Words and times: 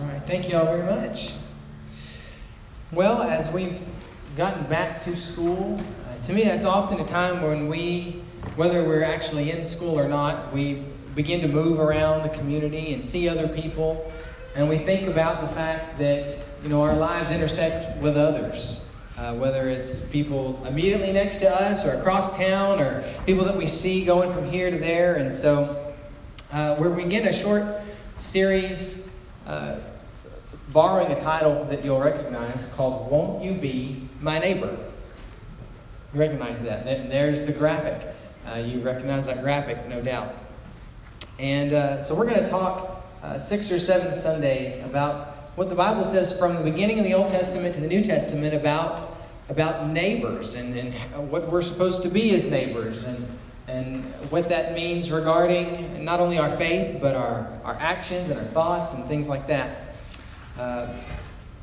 All 0.00 0.06
right, 0.06 0.22
thank 0.22 0.48
you 0.48 0.56
all 0.56 0.64
very 0.64 0.82
much. 0.82 1.34
Well, 2.90 3.20
as 3.20 3.50
we've 3.50 3.78
gotten 4.34 4.64
back 4.64 5.02
to 5.02 5.14
school, 5.14 5.78
uh, 6.08 6.24
to 6.24 6.32
me 6.32 6.44
that's 6.44 6.64
often 6.64 7.00
a 7.00 7.06
time 7.06 7.42
when 7.42 7.68
we, 7.68 8.22
whether 8.56 8.82
we're 8.82 9.02
actually 9.02 9.50
in 9.50 9.62
school 9.62 9.98
or 9.98 10.08
not, 10.08 10.54
we 10.54 10.84
begin 11.14 11.42
to 11.42 11.48
move 11.48 11.78
around 11.78 12.22
the 12.22 12.30
community 12.30 12.94
and 12.94 13.04
see 13.04 13.28
other 13.28 13.46
people, 13.46 14.10
and 14.54 14.70
we 14.70 14.78
think 14.78 15.06
about 15.06 15.42
the 15.42 15.48
fact 15.48 15.98
that 15.98 16.38
you 16.62 16.70
know 16.70 16.80
our 16.80 16.96
lives 16.96 17.30
intersect 17.30 18.00
with 18.00 18.16
others. 18.16 18.88
Uh, 19.18 19.34
whether 19.34 19.68
it's 19.68 20.00
people 20.00 20.64
immediately 20.66 21.12
next 21.12 21.38
to 21.38 21.50
us 21.50 21.84
or 21.84 21.92
across 21.92 22.34
town 22.38 22.80
or 22.80 23.02
people 23.26 23.44
that 23.44 23.54
we 23.54 23.66
see 23.66 24.02
going 24.02 24.32
from 24.32 24.50
here 24.50 24.70
to 24.70 24.78
there. 24.78 25.16
And 25.16 25.34
so 25.34 25.94
uh, 26.54 26.76
we're 26.78 26.88
beginning 26.88 27.28
a 27.28 27.32
short 27.34 27.82
series 28.16 29.06
uh, 29.50 29.80
borrowing 30.72 31.10
a 31.10 31.20
title 31.20 31.64
that 31.64 31.84
you'll 31.84 32.00
recognize 32.00 32.66
called 32.74 33.10
Won't 33.10 33.42
You 33.42 33.54
Be 33.54 34.08
My 34.20 34.38
Neighbor? 34.38 34.78
You 36.14 36.20
recognize 36.20 36.60
that. 36.60 36.84
There's 36.84 37.42
the 37.42 37.52
graphic. 37.52 38.14
Uh, 38.46 38.58
you 38.58 38.80
recognize 38.80 39.26
that 39.26 39.42
graphic, 39.42 39.88
no 39.88 40.00
doubt. 40.00 40.34
And 41.40 41.72
uh, 41.72 42.00
so 42.00 42.14
we're 42.14 42.28
going 42.28 42.44
to 42.44 42.48
talk 42.48 43.04
uh, 43.24 43.38
six 43.38 43.72
or 43.72 43.78
seven 43.80 44.14
Sundays 44.14 44.78
about 44.84 45.34
what 45.56 45.68
the 45.68 45.74
Bible 45.74 46.04
says 46.04 46.32
from 46.32 46.54
the 46.54 46.62
beginning 46.62 47.00
of 47.00 47.04
the 47.04 47.14
Old 47.14 47.28
Testament 47.28 47.74
to 47.74 47.80
the 47.80 47.88
New 47.88 48.04
Testament 48.04 48.54
about, 48.54 49.16
about 49.48 49.88
neighbors 49.88 50.54
and, 50.54 50.76
and 50.76 51.28
what 51.28 51.48
we're 51.50 51.62
supposed 51.62 52.02
to 52.02 52.08
be 52.08 52.34
as 52.36 52.46
neighbors 52.46 53.02
and, 53.02 53.26
and 53.70 54.04
what 54.30 54.48
that 54.48 54.74
means 54.74 55.10
regarding 55.10 56.04
not 56.04 56.20
only 56.20 56.38
our 56.38 56.50
faith, 56.50 56.98
but 57.00 57.14
our, 57.14 57.48
our 57.64 57.74
actions 57.74 58.30
and 58.30 58.38
our 58.38 58.46
thoughts 58.46 58.94
and 58.94 59.06
things 59.06 59.28
like 59.28 59.46
that. 59.46 59.94
Uh, 60.58 60.92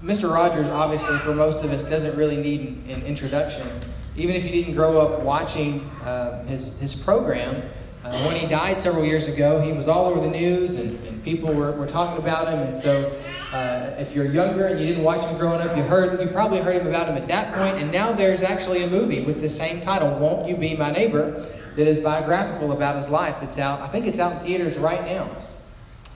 Mr. 0.04 0.32
Rogers, 0.34 0.68
obviously, 0.68 1.18
for 1.20 1.34
most 1.34 1.64
of 1.64 1.72
us, 1.72 1.84
doesn't 1.84 2.16
really 2.16 2.38
need 2.38 2.84
an 2.88 3.04
introduction. 3.04 3.68
Even 4.16 4.36
if 4.36 4.46
you 4.46 4.52
didn't 4.52 4.74
grow 4.74 5.00
up 5.00 5.22
watching 5.22 5.82
uh, 6.04 6.44
his, 6.46 6.78
his 6.80 6.96
program, 6.96 7.62
uh, 8.04 8.18
when 8.26 8.36
he 8.36 8.48
died 8.48 8.80
several 8.80 9.04
years 9.04 9.28
ago, 9.28 9.60
he 9.60 9.74
was 9.74 9.88
all 9.88 10.06
over 10.06 10.22
the 10.22 10.30
news 10.30 10.76
and, 10.76 11.04
and 11.08 11.24
people 11.24 11.54
were, 11.54 11.74
were 11.74 11.88
talking 11.88 12.24
about 12.24 12.48
him. 12.48 12.60
And 12.60 12.76
so, 12.76 13.20
uh, 13.52 13.96
if 13.98 14.14
you're 14.14 14.32
younger 14.32 14.68
and 14.68 14.80
you 14.80 14.86
didn't 14.86 15.04
watch 15.04 15.24
him 15.24 15.38
growing 15.38 15.62
up, 15.62 15.76
you 15.76 15.84
heard 15.84 16.20
you 16.20 16.28
probably 16.28 16.60
heard 16.60 16.76
him 16.76 16.88
about 16.88 17.08
him 17.08 17.16
at 17.16 17.28
that 17.28 17.54
point. 17.56 17.78
And 17.78 17.92
now 17.92 18.12
there's 18.12 18.44
actually 18.44 18.84
a 18.84 18.88
movie 18.88 19.24
with 19.24 19.42
the 19.42 19.50
same 19.50 19.80
title, 19.80 20.14
"Won't 20.20 20.48
You 20.48 20.58
Be 20.58 20.76
My 20.76 20.92
Neighbor," 20.92 21.46
that 21.78 21.88
is 21.88 22.00
biographical 22.00 22.72
about 22.72 22.96
his 22.96 23.08
life. 23.08 23.42
It's 23.44 23.60
out. 23.60 23.82
I 23.82 23.88
think 23.88 24.08
it's 24.08 24.18
out 24.18 24.34
in 24.34 24.40
theaters 24.40 24.78
right 24.78 25.06
now. 25.06 25.30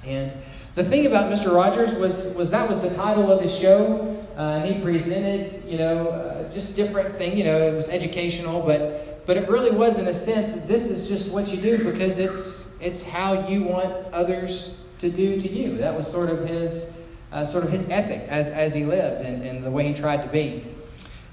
And 0.03 0.33
the 0.73 0.83
thing 0.83 1.05
about 1.05 1.31
Mr. 1.31 1.53
Rogers 1.53 1.93
was, 1.93 2.25
was 2.33 2.49
that 2.49 2.67
was 2.67 2.79
the 2.79 2.89
title 2.95 3.31
of 3.31 3.41
his 3.41 3.55
show. 3.55 4.07
Uh, 4.35 4.61
and 4.63 4.73
he 4.73 4.81
presented, 4.81 5.63
you 5.65 5.77
know, 5.77 6.07
uh, 6.07 6.51
just 6.51 6.75
different 6.75 7.15
thing. 7.17 7.37
You 7.37 7.43
know, 7.43 7.59
it 7.59 7.75
was 7.75 7.89
educational, 7.89 8.61
but 8.61 9.23
but 9.27 9.37
it 9.37 9.47
really 9.47 9.69
was 9.69 9.99
in 9.99 10.07
a 10.07 10.13
sense 10.13 10.51
that 10.51 10.67
this 10.67 10.89
is 10.89 11.07
just 11.07 11.31
what 11.31 11.49
you 11.49 11.61
do 11.61 11.83
because 11.83 12.17
it's 12.17 12.69
it's 12.79 13.03
how 13.03 13.47
you 13.47 13.63
want 13.63 13.91
others 14.13 14.79
to 14.99 15.11
do 15.11 15.39
to 15.39 15.47
you. 15.47 15.77
That 15.77 15.95
was 15.95 16.09
sort 16.09 16.29
of 16.29 16.47
his 16.47 16.91
uh, 17.31 17.45
sort 17.45 17.65
of 17.65 17.71
his 17.71 17.87
ethic 17.89 18.21
as 18.29 18.49
as 18.49 18.73
he 18.73 18.85
lived 18.85 19.21
and, 19.21 19.43
and 19.43 19.63
the 19.63 19.69
way 19.69 19.87
he 19.87 19.93
tried 19.93 20.23
to 20.23 20.29
be. 20.29 20.65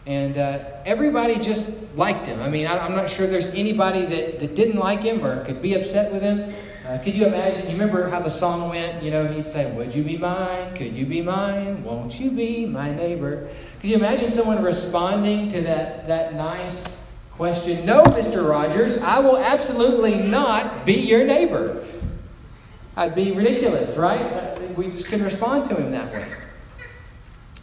And 0.08 0.38
uh, 0.38 0.64
everybody 0.86 1.38
just 1.38 1.82
liked 1.94 2.26
him. 2.26 2.40
I 2.40 2.48
mean, 2.48 2.66
I, 2.66 2.78
I'm 2.78 2.96
not 2.96 3.10
sure 3.10 3.26
there's 3.26 3.48
anybody 3.48 4.06
that, 4.06 4.38
that 4.38 4.54
didn't 4.54 4.78
like 4.78 5.02
him 5.02 5.22
or 5.22 5.44
could 5.44 5.60
be 5.60 5.74
upset 5.74 6.10
with 6.10 6.22
him. 6.22 6.54
Uh, 6.86 6.96
could 6.96 7.14
you 7.14 7.26
imagine? 7.26 7.66
You 7.66 7.72
remember 7.72 8.08
how 8.08 8.20
the 8.20 8.30
song 8.30 8.70
went? 8.70 9.02
You 9.02 9.10
know, 9.10 9.26
he'd 9.26 9.46
say, 9.46 9.70
Would 9.72 9.94
you 9.94 10.02
be 10.02 10.16
mine? 10.16 10.74
Could 10.74 10.94
you 10.94 11.04
be 11.04 11.20
mine? 11.20 11.84
Won't 11.84 12.18
you 12.18 12.30
be 12.30 12.64
my 12.64 12.90
neighbor? 12.90 13.50
Could 13.82 13.90
you 13.90 13.96
imagine 13.96 14.30
someone 14.30 14.62
responding 14.62 15.52
to 15.52 15.60
that, 15.60 16.08
that 16.08 16.32
nice 16.32 17.02
question? 17.32 17.84
No, 17.84 18.02
Mr. 18.04 18.48
Rogers, 18.48 18.96
I 18.96 19.18
will 19.18 19.36
absolutely 19.36 20.16
not 20.16 20.86
be 20.86 20.94
your 20.94 21.24
neighbor. 21.24 21.86
I'd 22.96 23.14
be 23.14 23.32
ridiculous, 23.32 23.98
right? 23.98 24.58
We 24.74 24.90
just 24.90 25.04
couldn't 25.04 25.26
respond 25.26 25.68
to 25.68 25.76
him 25.76 25.90
that 25.90 26.10
way. 26.14 26.32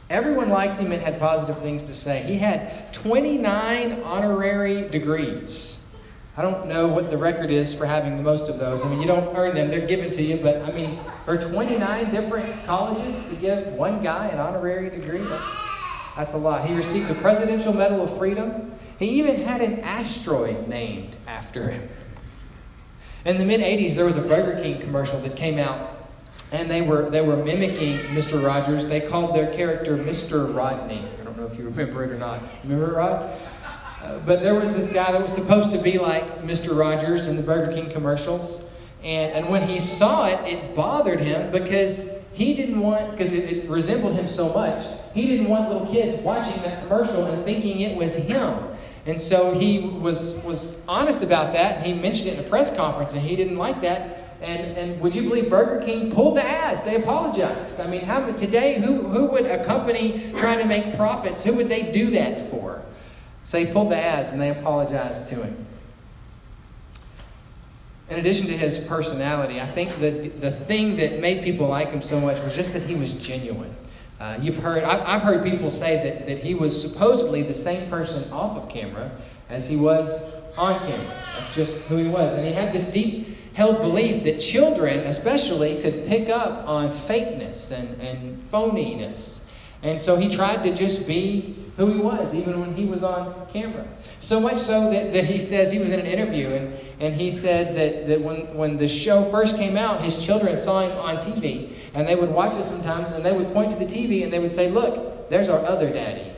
Everyone 0.09 0.49
liked 0.49 0.77
him 0.79 0.91
and 0.91 1.01
had 1.01 1.19
positive 1.19 1.57
things 1.59 1.81
to 1.83 1.93
say. 1.93 2.23
He 2.23 2.38
had 2.38 2.93
29 2.93 4.03
honorary 4.03 4.88
degrees. 4.89 5.79
I 6.38 6.41
don't 6.41 6.67
know 6.67 6.88
what 6.88 7.09
the 7.09 7.17
record 7.17 7.49
is 7.49 7.73
for 7.73 7.85
having 7.85 8.17
the 8.17 8.23
most 8.23 8.49
of 8.49 8.59
those. 8.59 8.81
I 8.81 8.89
mean, 8.89 9.01
you 9.01 9.07
don't 9.07 9.35
earn 9.38 9.55
them, 9.55 9.69
they're 9.69 9.88
given 9.88 10.11
to 10.11 10.21
you. 10.21 10.38
But 10.38 10.61
I 10.63 10.71
mean, 10.73 10.99
for 11.23 11.38
29 11.38 12.11
different 12.11 12.66
colleges 12.66 13.27
to 13.29 13.35
give 13.35 13.67
one 13.73 14.03
guy 14.03 14.27
an 14.27 14.38
honorary 14.38 14.89
degree, 14.89 15.23
that's, 15.23 15.49
that's 16.16 16.33
a 16.33 16.37
lot. 16.37 16.67
He 16.67 16.75
received 16.75 17.07
the 17.07 17.16
Presidential 17.16 17.73
Medal 17.73 18.01
of 18.01 18.17
Freedom. 18.17 18.73
He 18.99 19.09
even 19.11 19.37
had 19.37 19.61
an 19.61 19.79
asteroid 19.79 20.67
named 20.67 21.16
after 21.25 21.69
him. 21.69 21.89
In 23.23 23.37
the 23.37 23.45
mid 23.45 23.61
80s, 23.61 23.95
there 23.95 24.05
was 24.05 24.17
a 24.17 24.22
Burger 24.22 24.61
King 24.61 24.79
commercial 24.79 25.19
that 25.22 25.35
came 25.35 25.57
out, 25.57 25.94
and 26.51 26.69
they 26.69 26.81
were, 26.81 27.09
they 27.09 27.22
were 27.22 27.38
mimicking 27.38 28.00
Mr. 28.16 28.44
Rogers. 28.44 28.85
They 28.85 29.01
called 29.01 29.35
their 29.35 29.53
character 29.53 29.97
Mr. 29.97 30.53
Rodney. 30.53 31.06
I 31.19 31.23
don't 31.23 31.38
know 31.38 31.45
if 31.45 31.57
you 31.57 31.66
remember 31.69 32.03
it 32.03 32.11
or 32.11 32.17
not. 32.17 32.41
Remember 32.63 32.91
it, 32.91 32.95
Rod? 32.95 33.39
Uh, 34.01 34.19
but 34.19 34.41
there 34.41 34.55
was 34.55 34.72
this 34.72 34.89
guy 34.89 35.11
that 35.11 35.22
was 35.22 35.34
supposed 35.34 35.72
to 35.72 35.79
be 35.79 35.97
like 35.97 36.44
Mr. 36.44 36.78
Rogers 36.78 37.28
in 37.28 37.35
the 37.35 37.41
Burger 37.41 37.73
King 37.73 37.89
commercials. 37.89 38.63
And, 39.03 39.34
and 39.34 39.50
when 39.50 39.67
he 39.67 39.79
saw 39.79 40.28
it, 40.28 40.51
it 40.51 40.75
bothered 40.75 41.19
him 41.19 41.51
because 41.51 42.09
he 42.34 42.53
didn't 42.53 42.79
want, 42.79 43.11
because 43.11 43.31
it, 43.31 43.50
it 43.50 43.69
resembled 43.69 44.13
him 44.13 44.28
so 44.28 44.51
much, 44.53 44.85
he 45.13 45.28
didn't 45.28 45.47
want 45.47 45.69
little 45.69 45.88
kids 45.88 46.22
watching 46.22 46.61
that 46.63 46.84
commercial 46.84 47.25
and 47.25 47.45
thinking 47.45 47.79
it 47.81 47.95
was 47.95 48.16
him. 48.16 48.53
And 49.05 49.22
so 49.22 49.53
he 49.53 49.79
was, 49.79 50.34
was 50.44 50.78
honest 50.88 51.22
about 51.22 51.53
that. 51.53 51.85
He 51.85 51.94
mentioned 51.94 52.29
it 52.29 52.39
in 52.39 52.45
a 52.45 52.50
press 52.50 52.75
conference, 52.75 53.13
and 53.13 53.22
he 53.22 53.35
didn't 53.35 53.57
like 53.57 53.81
that. 53.81 54.14
And, 54.41 54.78
and 54.78 55.01
would 55.01 55.16
you 55.16 55.23
believe 55.23 55.50
Burger 55.50 55.84
King 55.85 56.12
pulled 56.12 56.38
the 56.38 56.44
ads? 56.44 56.84
They 56.84 56.96
apologized. 56.96 57.79
I 57.79 57.88
mean, 57.88 58.01
how, 58.01 58.31
today, 58.34 58.79
who, 58.79 59.03
who 59.03 59.28
would 59.28 59.46
a 59.46 59.63
company 59.63 60.34
trying 60.38 60.59
to 60.59 60.66
make 60.66 60.96
profits, 60.96 61.44
who 61.44 61.53
would 61.53 61.69
they 61.69 61.91
do 61.91 62.12
that 62.12 62.50
for? 62.50 62.84
So 63.44 63.59
he 63.59 63.66
pulled 63.66 63.91
the 63.91 63.97
ads 63.97 64.31
and 64.31 64.41
they 64.41 64.50
apologized 64.50 65.29
to 65.29 65.35
him. 65.35 65.66
In 68.09 68.19
addition 68.19 68.47
to 68.47 68.57
his 68.57 68.78
personality, 68.78 69.59
I 69.59 69.66
think 69.66 70.00
that 70.00 70.40
the 70.40 70.52
thing 70.52 70.97
that 70.97 71.19
made 71.19 71.44
people 71.44 71.67
like 71.67 71.90
him 71.90 72.02
so 72.02 72.19
much 72.19 72.40
was 72.41 72.56
just 72.56 72.73
that 72.73 72.84
he 72.84 72.96
was 72.96 73.13
genuine. 73.13 73.75
Uh, 74.19 74.38
you've 74.41 74.57
heard, 74.57 74.84
I've 74.84 75.22
heard 75.22 75.44
people 75.44 75.69
say 75.69 76.03
that, 76.03 76.25
that 76.25 76.40
he 76.40 76.53
was 76.56 76.79
supposedly 76.79 77.41
the 77.41 77.53
same 77.53 77.90
person 77.90 78.31
off 78.31 78.57
of 78.57 78.69
camera 78.69 79.12
as 79.50 79.67
he 79.67 79.75
was 79.75 80.22
on 80.57 80.79
camera. 80.79 81.22
That's 81.38 81.56
just 81.56 81.75
who 81.84 81.97
he 81.97 82.07
was. 82.07 82.31
And 82.34 82.46
he 82.46 82.53
had 82.53 82.73
this 82.73 82.85
deep 82.85 83.34
held 83.55 83.79
belief 83.79 84.23
that 84.25 84.39
children, 84.39 84.99
especially, 84.99 85.81
could 85.81 86.05
pick 86.05 86.29
up 86.29 86.67
on 86.67 86.89
fakeness 86.89 87.71
and, 87.71 87.99
and 88.01 88.38
phoniness. 88.38 89.39
And 89.81 89.99
so 89.99 90.17
he 90.17 90.29
tried 90.29 90.61
to 90.63 90.75
just 90.75 91.07
be 91.07 91.55
who 91.77 91.91
he 91.91 91.99
was, 91.99 92.33
even 92.33 92.59
when 92.59 92.75
he 92.75 92.85
was 92.85 93.01
on 93.01 93.47
camera. 93.51 93.88
So 94.19 94.41
much 94.41 94.57
so 94.57 94.91
that, 94.91 95.13
that 95.13 95.25
he 95.25 95.39
says 95.39 95.71
he 95.71 95.79
was 95.79 95.91
in 95.91 95.99
an 95.99 96.05
interview 96.05 96.49
and, 96.49 96.73
and 96.99 97.13
he 97.13 97.31
said 97.31 97.75
that, 97.75 98.07
that 98.07 98.21
when, 98.21 98.53
when 98.55 98.77
the 98.77 98.88
show 98.88 99.29
first 99.31 99.55
came 99.55 99.77
out, 99.77 100.01
his 100.01 100.23
children 100.23 100.57
saw 100.57 100.81
him 100.81 100.97
on 100.97 101.17
TV 101.17 101.73
and 101.93 102.07
they 102.07 102.16
would 102.16 102.31
watch 102.31 102.57
it 102.57 102.66
sometimes 102.66 103.11
and 103.11 103.25
they 103.25 103.31
would 103.35 103.53
point 103.53 103.72
to 103.72 103.77
the 103.77 103.85
TV 103.85 104.23
and 104.23 104.33
they 104.33 104.39
would 104.39 104.51
say, 104.51 104.69
Look, 104.69 105.29
there's 105.29 105.49
our 105.49 105.59
other 105.66 105.89
daddy. 105.89 106.31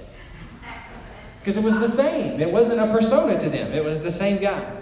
Because 1.40 1.58
it 1.58 1.64
was 1.64 1.80
the 1.80 1.90
same. 1.90 2.40
It 2.42 2.52
wasn't 2.52 2.80
a 2.80 2.88
persona 2.88 3.40
to 3.40 3.50
them, 3.50 3.72
it 3.72 3.84
was 3.84 4.02
the 4.02 4.12
same 4.12 4.42
guy. 4.42 4.78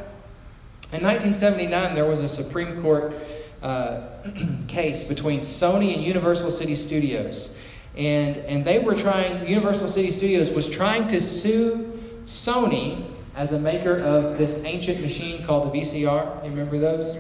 In 0.94 1.03
1979, 1.03 1.96
there 1.96 2.06
was 2.06 2.19
a 2.19 2.29
Supreme 2.29 2.81
Court 2.81 3.16
uh, 3.63 4.01
case 4.68 5.03
between 5.03 5.41
Sony 5.41 5.96
and 5.96 6.03
Universal 6.03 6.51
City 6.51 6.75
Studios. 6.75 7.55
And, 7.97 8.37
and 8.37 8.64
they 8.64 8.79
were 8.79 8.93
trying, 8.93 9.47
Universal 9.47 9.87
City 9.87 10.11
Studios 10.11 10.52
was 10.52 10.70
trying 10.70 11.08
to 11.08 11.20
sue 11.20 11.99
Sony 12.26 13.05
as 13.35 13.52
a 13.52 13.59
maker 13.59 13.97
of 13.97 14.37
this 14.37 14.64
ancient 14.64 15.02
machine 15.02 15.43
called 15.43 15.73
the 15.73 15.79
VCR. 15.79 16.43
You 16.43 16.49
remember 16.52 16.78
those? 16.78 17.17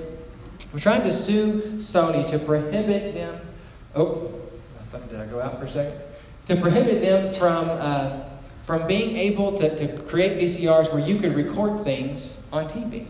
We're 0.71 0.79
trying 0.79 1.01
to 1.03 1.11
sue 1.11 1.61
Sony 1.77 2.27
to 2.27 2.37
prohibit 2.37 3.15
them. 3.15 3.39
Oh, 3.95 4.31
I 4.79 4.83
thought, 4.91 5.09
did 5.09 5.19
I 5.19 5.25
go 5.25 5.41
out 5.41 5.57
for 5.57 5.65
a 5.65 5.69
second? 5.69 5.99
To 6.47 6.55
prohibit 6.55 7.01
them 7.01 7.33
from, 7.33 7.67
uh, 7.69 8.19
from 8.63 8.85
being 8.85 9.17
able 9.17 9.57
to, 9.57 9.75
to 9.75 10.01
create 10.03 10.39
VCRs 10.39 10.93
where 10.93 11.05
you 11.05 11.17
could 11.19 11.33
record 11.33 11.83
things 11.83 12.45
on 12.53 12.67
TV. 12.67 13.07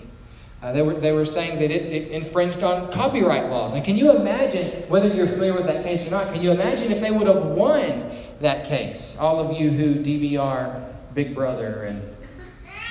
Uh, 0.66 0.72
they, 0.72 0.82
were, 0.82 0.96
they 0.96 1.12
were 1.12 1.26
saying 1.26 1.60
that 1.60 1.70
it, 1.70 1.86
it, 1.94 2.10
infringed 2.10 2.64
on 2.64 2.92
copyright 2.92 3.52
laws. 3.52 3.74
And 3.74 3.86
can 3.86 3.98
you 3.98 4.16
imagine, 4.16 4.82
whether 4.90 5.08
you're 5.08 5.28
familiar 5.28 5.54
with 5.54 5.68
that 5.68 5.84
case 5.84 6.04
or 6.08 6.10
not, 6.10 6.34
can 6.34 6.42
you 6.42 6.50
imagine 6.50 6.92
if 6.92 7.02
they 7.02 7.12
would 7.12 7.28
have 7.28 7.46
won 7.46 8.10
that 8.40 8.66
case? 8.66 9.16
All 9.20 9.40
of 9.40 9.56
you 9.56 9.70
who 9.70 9.94
DVR 9.94 10.84
Big 11.14 11.36
Brother 11.36 11.84
and 11.84 12.02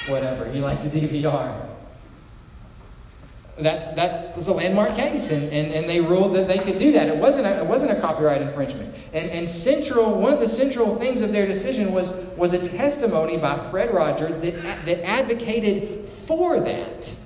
whatever, 0.06 0.52
you 0.52 0.60
like 0.60 0.82
to 0.82 0.88
DVR. 0.88 1.68
that's, 3.58 3.88
that's, 3.88 4.30
that's 4.30 4.46
a 4.46 4.52
landmark 4.52 4.94
case, 4.94 5.30
and, 5.30 5.42
and, 5.52 5.72
and 5.72 5.90
they 5.90 6.00
ruled 6.00 6.36
that 6.36 6.46
they 6.46 6.58
could 6.58 6.78
do 6.78 6.92
that. 6.92 7.08
It 7.08 7.16
wasn't 7.16 7.48
a, 7.48 7.64
it 7.64 7.66
wasn't 7.66 7.90
a 7.90 8.00
copyright 8.00 8.40
infringement. 8.40 8.94
And, 9.12 9.28
and 9.32 9.48
central, 9.48 10.20
one 10.20 10.32
of 10.32 10.38
the 10.38 10.48
central 10.48 10.94
things 10.94 11.22
of 11.22 11.32
their 11.32 11.48
decision 11.48 11.92
was, 11.92 12.12
was 12.36 12.52
a 12.52 12.64
testimony 12.64 13.36
by 13.36 13.58
Fred 13.72 13.92
Rogers 13.92 14.40
that, 14.42 14.86
that 14.86 15.04
advocated 15.04 16.08
for 16.08 16.60
that. 16.60 17.16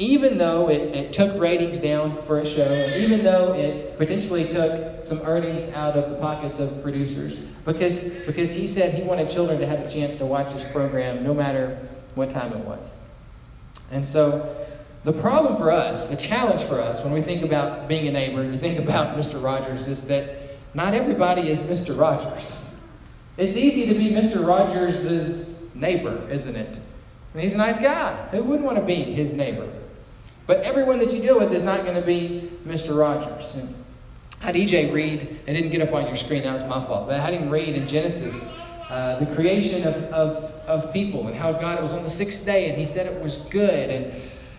Even 0.00 0.38
though 0.38 0.70
it, 0.70 0.80
it 0.96 1.12
took 1.12 1.38
ratings 1.38 1.76
down 1.76 2.22
for 2.22 2.40
a 2.40 2.46
show, 2.46 2.62
and 2.62 3.04
even 3.04 3.22
though 3.22 3.52
it 3.52 3.98
potentially 3.98 4.48
took 4.48 5.04
some 5.04 5.20
earnings 5.26 5.70
out 5.74 5.94
of 5.94 6.08
the 6.08 6.16
pockets 6.16 6.58
of 6.58 6.80
producers, 6.80 7.36
because, 7.66 8.00
because 8.24 8.50
he 8.50 8.66
said 8.66 8.94
he 8.94 9.02
wanted 9.02 9.28
children 9.28 9.60
to 9.60 9.66
have 9.66 9.80
a 9.80 9.88
chance 9.90 10.14
to 10.14 10.24
watch 10.24 10.50
this 10.54 10.64
program 10.72 11.22
no 11.22 11.34
matter 11.34 11.78
what 12.14 12.30
time 12.30 12.50
it 12.54 12.64
was. 12.64 12.98
And 13.90 14.06
so 14.06 14.56
the 15.02 15.12
problem 15.12 15.58
for 15.58 15.70
us, 15.70 16.08
the 16.08 16.16
challenge 16.16 16.62
for 16.62 16.80
us 16.80 17.02
when 17.02 17.12
we 17.12 17.20
think 17.20 17.42
about 17.42 17.86
being 17.86 18.08
a 18.08 18.10
neighbor 18.10 18.40
and 18.40 18.54
you 18.54 18.58
think 18.58 18.78
about 18.78 19.16
Mr. 19.18 19.42
Rogers 19.42 19.86
is 19.86 20.04
that 20.04 20.56
not 20.72 20.94
everybody 20.94 21.50
is 21.50 21.60
Mr. 21.60 21.98
Rogers. 21.98 22.58
It's 23.36 23.54
easy 23.54 23.86
to 23.92 23.94
be 23.94 24.12
Mr. 24.12 24.46
Rogers' 24.46 25.62
neighbor, 25.74 26.26
isn't 26.30 26.56
it? 26.56 26.78
Mean, 27.34 27.42
he's 27.44 27.54
a 27.54 27.58
nice 27.58 27.78
guy. 27.78 28.14
Who 28.30 28.42
wouldn't 28.44 28.64
want 28.64 28.78
to 28.78 28.84
be 28.84 29.02
his 29.02 29.34
neighbor? 29.34 29.68
But 30.50 30.64
everyone 30.64 30.98
that 30.98 31.12
you 31.12 31.22
deal 31.22 31.38
with 31.38 31.52
is 31.52 31.62
not 31.62 31.84
going 31.84 31.94
to 31.94 32.04
be 32.04 32.50
Mr. 32.66 32.98
Rogers. 32.98 33.54
And 33.54 33.72
had 34.40 34.56
EJ 34.56 34.92
read, 34.92 35.38
I 35.46 35.52
didn't 35.52 35.70
get 35.70 35.80
up 35.80 35.94
on 35.94 36.06
your 36.06 36.16
screen, 36.16 36.42
that 36.42 36.52
was 36.52 36.64
my 36.64 36.84
fault, 36.86 37.06
but 37.06 37.20
had 37.20 37.34
him 37.34 37.48
read 37.48 37.76
in 37.76 37.86
Genesis 37.86 38.48
uh, 38.88 39.20
the 39.20 39.32
creation 39.32 39.86
of, 39.86 39.94
of, 40.12 40.44
of 40.66 40.92
people 40.92 41.28
and 41.28 41.36
how 41.36 41.52
God 41.52 41.80
was 41.80 41.92
on 41.92 42.02
the 42.02 42.10
sixth 42.10 42.44
day 42.44 42.68
and 42.68 42.76
he 42.76 42.84
said 42.84 43.06
it 43.06 43.22
was 43.22 43.36
good. 43.36 43.90
And 43.90 44.12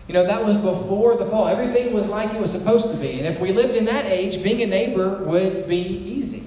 you 0.08 0.14
know, 0.14 0.24
that 0.24 0.42
was 0.42 0.56
before 0.56 1.14
the 1.18 1.26
fall. 1.26 1.46
Everything 1.46 1.92
was 1.92 2.08
like 2.08 2.32
it 2.32 2.40
was 2.40 2.52
supposed 2.52 2.88
to 2.88 2.96
be. 2.96 3.18
And 3.18 3.26
if 3.26 3.38
we 3.38 3.52
lived 3.52 3.76
in 3.76 3.84
that 3.84 4.06
age, 4.06 4.42
being 4.42 4.62
a 4.62 4.66
neighbor 4.66 5.22
would 5.24 5.68
be 5.68 5.76
easy. 5.76 6.44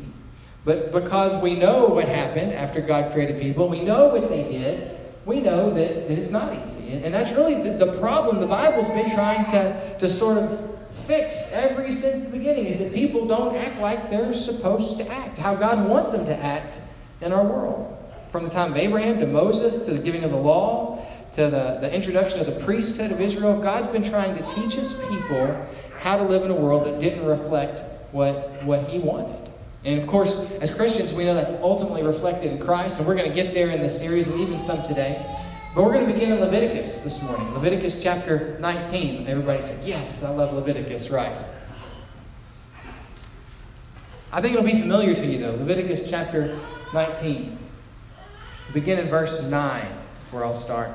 But 0.64 0.92
because 0.92 1.40
we 1.44 1.54
know 1.54 1.86
what 1.86 2.08
happened 2.08 2.52
after 2.52 2.82
God 2.82 3.12
created 3.12 3.40
people, 3.40 3.70
we 3.70 3.84
know 3.84 4.08
what 4.08 4.28
they 4.28 4.42
did, 4.42 4.98
we 5.24 5.40
know 5.40 5.72
that, 5.76 6.08
that 6.08 6.18
it's 6.18 6.32
not 6.32 6.52
easy. 6.52 6.85
And, 6.92 7.06
and 7.06 7.14
that's 7.14 7.32
really 7.32 7.62
the, 7.62 7.86
the 7.86 7.98
problem 8.00 8.40
the 8.40 8.48
Bible's 8.48 8.88
been 8.88 9.10
trying 9.10 9.50
to, 9.52 9.98
to 10.00 10.10
sort 10.10 10.38
of 10.38 10.76
fix 11.06 11.52
ever 11.52 11.92
since 11.92 12.24
the 12.24 12.32
beginning 12.32 12.66
is 12.66 12.80
that 12.80 12.94
people 12.94 13.28
don't 13.28 13.56
act 13.56 13.80
like 13.80 14.10
they're 14.10 14.34
supposed 14.34 14.98
to 15.00 15.08
act, 15.12 15.38
how 15.38 15.56
God 15.56 15.88
wants 15.88 16.12
them 16.12 16.26
to 16.26 16.36
act 16.36 16.80
in 17.22 17.32
our 17.32 17.44
world. 17.44 17.92
From 18.32 18.44
the 18.44 18.50
time 18.50 18.72
of 18.72 18.78
Abraham 18.78 19.20
to 19.20 19.28
Moses 19.28 19.86
to 19.86 19.94
the 19.94 20.00
giving 20.00 20.24
of 20.24 20.32
the 20.32 20.38
law 20.38 21.06
to 21.34 21.42
the, 21.42 21.80
the 21.82 21.94
introduction 21.94 22.40
of 22.40 22.46
the 22.46 22.64
priesthood 22.64 23.12
of 23.12 23.20
Israel, 23.20 23.60
God's 23.62 23.88
been 23.88 24.04
trying 24.04 24.38
to 24.38 24.56
teach 24.56 24.74
his 24.74 24.94
people 24.94 25.68
how 26.00 26.16
to 26.18 26.24
live 26.24 26.44
in 26.44 26.52
a 26.52 26.56
world 26.56 26.86
that 26.86 27.00
didn't 27.00 27.26
reflect 27.26 27.84
what, 28.14 28.64
what 28.64 28.88
he 28.90 29.00
wanted. 29.00 29.52
And 29.84 30.02
of 30.02 30.08
course, 30.08 30.36
as 30.62 30.74
Christians, 30.74 31.14
we 31.14 31.26
know 31.26 31.34
that's 31.34 31.52
ultimately 31.62 32.04
reflected 32.04 32.52
in 32.52 32.60
Christ, 32.60 32.98
and 32.98 33.08
we're 33.08 33.16
going 33.16 33.30
to 33.30 33.36
get 33.36 33.54
there 33.54 33.70
in 33.70 33.82
this 33.82 33.98
series 33.98 34.28
and 34.28 34.40
even 34.40 34.60
some 34.60 34.82
today. 34.84 35.24
But 35.76 35.84
we're 35.84 35.92
going 35.92 36.08
to 36.08 36.14
begin 36.14 36.32
in 36.32 36.40
Leviticus 36.40 37.00
this 37.00 37.22
morning. 37.22 37.54
Leviticus 37.54 38.02
chapter 38.02 38.58
19. 38.62 39.28
Everybody 39.28 39.62
said, 39.62 39.86
Yes, 39.86 40.24
I 40.24 40.30
love 40.30 40.54
Leviticus, 40.54 41.10
right? 41.10 41.38
I 44.32 44.42
think 44.42 44.54
it'll 44.54 44.66
be 44.66 44.80
familiar 44.80 45.14
to 45.14 45.26
you, 45.26 45.38
though. 45.38 45.52
Leviticus 45.52 46.10
chapter 46.10 46.58
19. 46.94 47.58
Begin 48.72 49.00
in 49.00 49.10
verse 49.10 49.42
9, 49.42 49.86
where 50.32 50.46
I'll 50.46 50.58
start. 50.58 50.92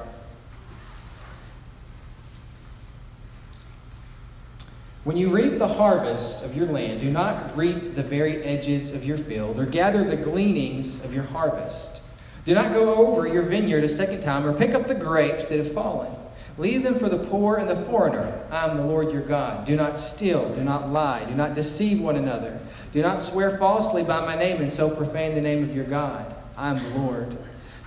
When 5.04 5.18
you 5.18 5.28
reap 5.28 5.58
the 5.58 5.68
harvest 5.68 6.42
of 6.42 6.56
your 6.56 6.66
land, 6.66 7.00
do 7.00 7.10
not 7.10 7.54
reap 7.54 7.96
the 7.96 8.02
very 8.02 8.42
edges 8.44 8.92
of 8.92 9.04
your 9.04 9.18
field, 9.18 9.60
or 9.60 9.66
gather 9.66 10.04
the 10.04 10.16
gleanings 10.16 11.04
of 11.04 11.12
your 11.12 11.24
harvest. 11.24 12.00
Do 12.44 12.54
not 12.54 12.72
go 12.72 12.94
over 12.94 13.26
your 13.26 13.42
vineyard 13.42 13.84
a 13.84 13.88
second 13.88 14.22
time, 14.22 14.46
or 14.46 14.52
pick 14.52 14.74
up 14.74 14.86
the 14.86 14.94
grapes 14.94 15.46
that 15.46 15.58
have 15.58 15.72
fallen. 15.72 16.10
Leave 16.58 16.82
them 16.82 16.98
for 16.98 17.08
the 17.08 17.18
poor 17.18 17.56
and 17.56 17.68
the 17.68 17.76
foreigner. 17.86 18.42
I 18.50 18.68
am 18.68 18.76
the 18.76 18.84
Lord 18.84 19.12
your 19.12 19.22
God. 19.22 19.66
Do 19.66 19.76
not 19.76 19.98
steal, 19.98 20.54
do 20.54 20.62
not 20.62 20.90
lie, 20.90 21.24
do 21.24 21.34
not 21.34 21.54
deceive 21.54 22.00
one 22.00 22.16
another. 22.16 22.58
Do 22.92 23.02
not 23.02 23.20
swear 23.20 23.56
falsely 23.56 24.02
by 24.02 24.24
my 24.26 24.36
name 24.36 24.60
and 24.60 24.70
so 24.70 24.90
profane 24.90 25.34
the 25.34 25.40
name 25.40 25.62
of 25.62 25.74
your 25.74 25.84
God. 25.84 26.34
I 26.56 26.70
am 26.70 26.82
the 26.82 26.98
Lord. 26.98 27.38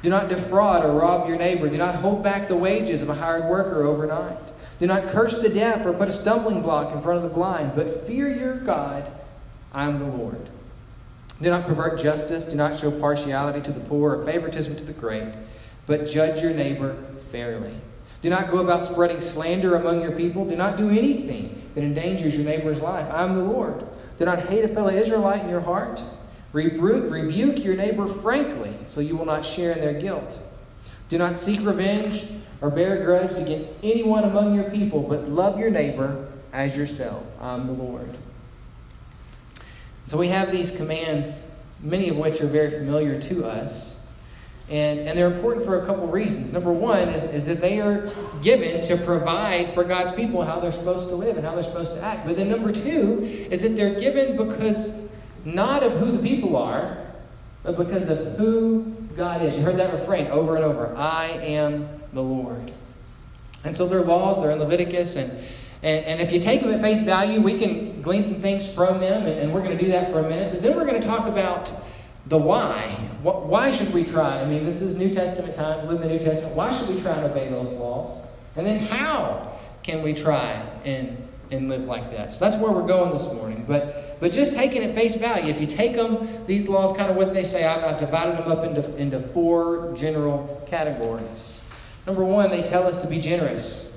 Do 0.02 0.10
not 0.10 0.30
defraud 0.30 0.84
or 0.84 0.94
rob 0.94 1.28
your 1.28 1.38
neighbor. 1.38 1.70
Do 1.70 1.78
not 1.78 1.96
hold 1.96 2.24
back 2.24 2.48
the 2.48 2.56
wages 2.56 3.02
of 3.02 3.10
a 3.10 3.14
hired 3.14 3.46
worker 3.46 3.84
overnight. 3.84 4.38
Do 4.80 4.88
not 4.88 5.10
curse 5.10 5.36
the 5.36 5.50
deaf 5.50 5.86
or 5.86 5.94
put 5.94 6.10
a 6.10 6.12
stumbling 6.12 6.62
block 6.62 6.94
in 6.94 7.02
front 7.02 7.18
of 7.18 7.24
the 7.24 7.36
blind, 7.36 7.74
but 7.76 8.08
fear 8.08 8.28
your 8.28 8.56
God. 8.56 9.10
I 9.72 9.86
am 9.86 10.00
the 10.00 10.06
Lord. 10.06 10.50
Do 11.42 11.50
not 11.50 11.66
pervert 11.66 12.00
justice. 12.00 12.44
Do 12.44 12.56
not 12.56 12.78
show 12.78 12.92
partiality 12.92 13.62
to 13.62 13.72
the 13.72 13.80
poor 13.82 14.16
or 14.16 14.26
favoritism 14.26 14.76
to 14.76 14.84
the 14.84 14.94
great, 14.94 15.34
but 15.88 16.08
judge 16.08 16.42
your 16.42 16.54
neighbor 16.54 16.96
fairly. 17.32 17.74
Do 18.22 18.30
not 18.30 18.50
go 18.50 18.60
about 18.60 18.86
spreading 18.86 19.20
slander 19.20 19.76
among 19.76 20.02
your 20.02 20.14
people. 20.14 20.46
Do 20.46 20.56
not 20.56 20.78
do 20.78 20.90
anything 20.90 21.62
that 21.76 21.84
endangers 21.84 22.36
your 22.36 22.46
neighbor's 22.46 22.80
life. 22.80 23.12
I 23.12 23.24
am 23.24 23.36
the 23.36 23.44
Lord. 23.44 23.86
Do 24.18 24.26
not 24.26 24.48
hate 24.48 24.64
a 24.64 24.70
fellow 24.70 24.90
Israelite 24.90 25.44
in 25.44 25.50
your 25.50 25.62
heart. 25.62 26.02
Rebuke, 26.54 27.12
rebuke 27.12 27.64
your 27.64 27.76
neighbor 27.76 28.08
frankly, 28.08 28.74
so 28.86 29.02
you 29.02 29.18
will 29.18 29.26
not 29.26 29.46
share 29.46 29.72
in 29.72 29.82
their 29.82 30.00
guilt. 30.00 30.40
Do 31.10 31.18
not 31.18 31.38
seek 31.38 31.66
revenge 31.66 32.26
or 32.62 32.70
bear 32.70 33.02
a 33.02 33.04
grudge 33.04 33.32
against 33.34 33.72
anyone 33.84 34.24
among 34.24 34.56
your 34.56 34.70
people, 34.70 35.02
but 35.02 35.28
love 35.28 35.60
your 35.60 35.72
neighbor 35.72 36.32
as 36.54 36.78
yourself. 36.78 37.24
I'm 37.42 37.68
the 37.68 37.74
Lord. 37.74 38.18
So 40.08 40.18
we 40.18 40.28
have 40.30 40.52
these 40.52 40.72
commands, 40.72 41.44
many 41.80 42.10
of 42.10 42.18
which 42.18 42.42
are 42.42 42.48
very 42.48 42.70
familiar 42.72 43.20
to 43.22 43.46
us. 43.46 44.06
And, 44.70 45.00
and 45.02 45.18
they're 45.18 45.34
important 45.34 45.66
for 45.66 45.82
a 45.82 45.86
couple 45.86 46.08
reasons. 46.08 46.54
Number 46.54 46.72
one 46.72 47.10
is, 47.10 47.26
is 47.26 47.46
that 47.46 47.62
they 47.62 47.82
are 47.82 48.10
given 48.42 48.86
to 48.86 48.98
provide 48.98 49.74
for 49.74 49.84
God's 49.84 50.12
people 50.12 50.42
how 50.44 50.60
they're 50.60 50.72
supposed 50.72 51.10
to 51.10 51.16
live 51.16 51.38
and 51.38 51.46
how 51.46 51.54
they're 51.54 51.64
supposed 51.64 51.94
to 51.94 52.02
act. 52.02 52.26
But 52.26 52.38
then 52.38 52.50
number 52.50 52.72
two 52.72 53.20
is 53.52 53.62
that 53.64 53.76
they're 53.76 54.00
given 54.00 54.38
because 54.38 54.94
not 55.46 55.84
of 55.84 55.94
who 55.94 56.12
the 56.12 56.24
people 56.24 56.56
are, 56.56 56.98
but 57.64 57.78
because 57.78 58.08
of 58.10 58.38
who 58.38 58.84
God 59.16 59.42
is. 59.42 59.56
You 59.56 59.64
heard 59.64 59.78
that 59.78 59.94
refrain 59.94 60.28
over 60.28 60.56
and 60.56 60.64
over 60.64 60.96
I 60.96 61.28
am 61.28 61.88
the 62.14 62.24
Lord. 62.24 62.72
And 63.66 63.76
so 63.76 63.88
there 63.88 64.00
are 64.00 64.06
laws, 64.06 64.42
they're 64.42 64.52
in 64.52 64.60
Leviticus, 64.60 65.16
and, 65.16 65.32
and, 65.84 66.06
and 66.06 66.22
if 66.22 66.32
you 66.32 66.40
take 66.40 66.62
them 66.62 66.74
at 66.74 66.82
face 66.82 67.02
value, 67.02 67.42
we 67.42 67.60
can 67.60 68.02
glean 68.02 68.24
some 68.24 68.36
things 68.36 68.70
from 68.70 69.00
them, 69.02 69.28
and, 69.28 69.38
and 69.40 69.54
we're 69.54 69.62
going 69.62 69.78
to 69.78 69.84
do 69.84 69.92
that 69.92 70.12
for 70.12 70.20
a 70.20 70.30
minute. 70.30 70.54
But 70.54 70.64
then 70.64 70.78
we're 70.78 70.86
going 70.86 71.02
to 71.02 71.06
talk 71.06 71.28
about 71.28 71.72
the 72.28 72.38
why. 72.38 72.88
What, 73.22 73.48
why 73.48 73.72
should 73.72 73.94
we 73.94 74.06
try? 74.06 74.42
I 74.42 74.46
mean, 74.46 74.66
this 74.66 74.82
is 74.82 74.96
New 74.96 75.14
Testament 75.14 75.56
times, 75.56 75.86
live 75.90 76.02
in 76.02 76.08
the 76.08 76.14
New 76.14 76.24
Testament. 76.24 76.56
Why 76.56 76.78
should 76.78 76.88
we 76.88 77.02
try 77.02 77.12
and 77.12 77.26
obey 77.26 77.50
those 77.50 77.72
laws? 77.74 78.26
And 78.56 78.66
then 78.66 78.80
how 78.80 79.60
can 79.84 80.02
we 80.04 80.14
try 80.14 80.54
and, 80.86 81.18
and 81.52 81.68
live 81.68 81.84
like 81.84 82.12
that? 82.12 82.32
So 82.32 82.40
that's 82.40 82.56
where 82.56 82.72
we're 82.72 82.88
going 82.88 83.12
this 83.12 83.26
morning. 83.34 83.66
But, 83.68 84.22
but 84.22 84.32
just 84.32 84.54
taking 84.54 84.84
at 84.84 84.96
face 84.96 85.16
value, 85.16 85.54
if 85.54 85.60
you 85.60 85.68
take 85.68 85.96
them, 85.96 86.46
these 86.46 86.70
laws, 86.70 86.96
kind 86.96 87.10
of 87.12 87.18
what 87.18 87.34
they 87.34 87.44
say, 87.44 87.66
I've, 87.66 87.84
I've 87.84 88.00
divided 88.00 88.38
them 88.38 88.50
up 88.50 88.64
into, 88.64 88.96
into 88.96 89.20
four 89.20 89.94
general 89.98 90.64
categories. 90.66 91.62
Number 92.08 92.24
one, 92.24 92.50
they 92.50 92.64
tell 92.64 92.88
us 92.88 92.96
to 92.98 93.08
be 93.08 93.20
generous. 93.20 93.93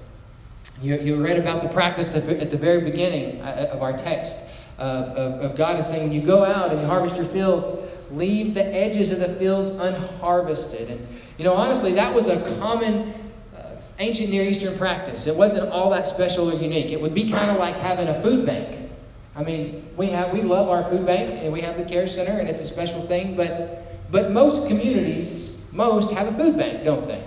You, 0.83 0.99
you 0.99 1.25
read 1.25 1.39
about 1.39 1.63
the 1.63 1.69
practice 1.69 2.07
at 2.07 2.51
the 2.51 2.57
very 2.57 2.83
beginning 2.83 3.41
uh, 3.41 3.71
of 3.73 3.83
our 3.83 3.97
text 3.97 4.39
of, 4.79 5.09
of, 5.17 5.41
of 5.41 5.57
God 5.57 5.79
is 5.79 5.87
saying, 5.87 6.13
you 6.13 6.21
go 6.21 6.45
out 6.45 6.71
and 6.71 6.81
you 6.81 6.87
harvest 6.87 7.17
your 7.17 7.25
fields, 7.25 7.73
leave 8.11 8.55
the 8.55 8.65
edges 8.65 9.11
of 9.11 9.21
the 9.21 9.35
fields 9.37 9.71
unharvested. 9.71 10.91
And, 10.91 11.09
you 11.39 11.45
know, 11.45 11.55
honestly, 11.55 11.95
that 11.95 12.15
was 12.15 12.27
a 12.27 12.41
common 12.59 13.13
uh, 13.57 13.77
ancient 13.99 14.31
Near 14.31 14.43
Eastern 14.43 14.77
practice. 14.77 15.27
It 15.27 15.35
wasn't 15.35 15.71
all 15.71 15.91
that 15.91 16.07
special 16.07 16.51
or 16.51 16.61
unique. 16.61 16.93
It 16.93 17.01
would 17.01 17.15
be 17.15 17.31
kind 17.31 17.51
of 17.51 17.57
like 17.57 17.79
having 17.79 18.09
a 18.09 18.21
food 18.23 18.45
bank. 18.45 18.91
I 19.35 19.43
mean, 19.43 19.87
we, 19.97 20.07
have, 20.09 20.33
we 20.33 20.43
love 20.43 20.69
our 20.69 20.83
food 20.91 21.07
bank 21.07 21.43
and 21.43 21.53
we 21.53 21.61
have 21.63 21.77
the 21.77 21.85
care 21.85 22.07
center 22.07 22.39
and 22.39 22.49
it's 22.49 22.63
a 22.63 22.67
special 22.67 23.07
thing, 23.07 23.37
but, 23.37 24.11
but 24.11 24.31
most 24.31 24.67
communities, 24.67 25.57
most 25.73 26.11
have 26.11 26.29
a 26.29 26.33
food 26.33 26.57
bank, 26.57 26.85
don't 26.85 27.07
they? 27.07 27.23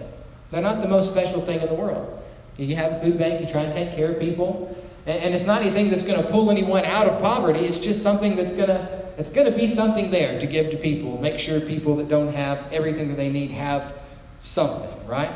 They're 0.50 0.62
not 0.62 0.82
the 0.82 0.88
most 0.88 1.12
special 1.12 1.42
thing 1.42 1.62
in 1.62 1.68
the 1.68 1.76
world. 1.76 2.19
You 2.66 2.76
have 2.76 2.94
a 2.94 3.00
food 3.00 3.18
bank, 3.18 3.42
you 3.42 3.48
try 3.48 3.62
and 3.62 3.74
take 3.74 3.96
care 3.96 4.12
of 4.12 4.20
people, 4.20 4.76
and, 5.06 5.24
and 5.24 5.36
it's 5.36 5.46
not 5.46 5.62
anything 5.62 5.90
that's 5.90 6.04
going 6.04 6.22
to 6.22 6.30
pull 6.30 6.52
anyone 6.52 6.86
out 6.86 7.08
of 7.08 7.22
poverty. 7.22 7.60
It's 7.60 7.80
just 7.80 8.02
something 8.02 8.36
that's 8.36 8.54
going 8.54 8.68
to 8.68 9.00
it's 9.20 9.30
going 9.30 9.52
to 9.52 9.58
be 9.58 9.68
something 9.68 10.12
there 10.12 10.40
to 10.40 10.48
give 10.48 10.72
to 10.72 10.78
people. 10.78 11.20
Make 11.20 11.40
sure 11.40 11.60
people 11.60 11.98
that 11.98 12.08
don't 12.08 12.34
have 12.34 12.72
everything 12.72 13.10
that 13.10 13.18
they 13.18 13.30
need 13.30 13.52
have 13.52 13.94
something, 14.40 14.90
right? 15.06 15.30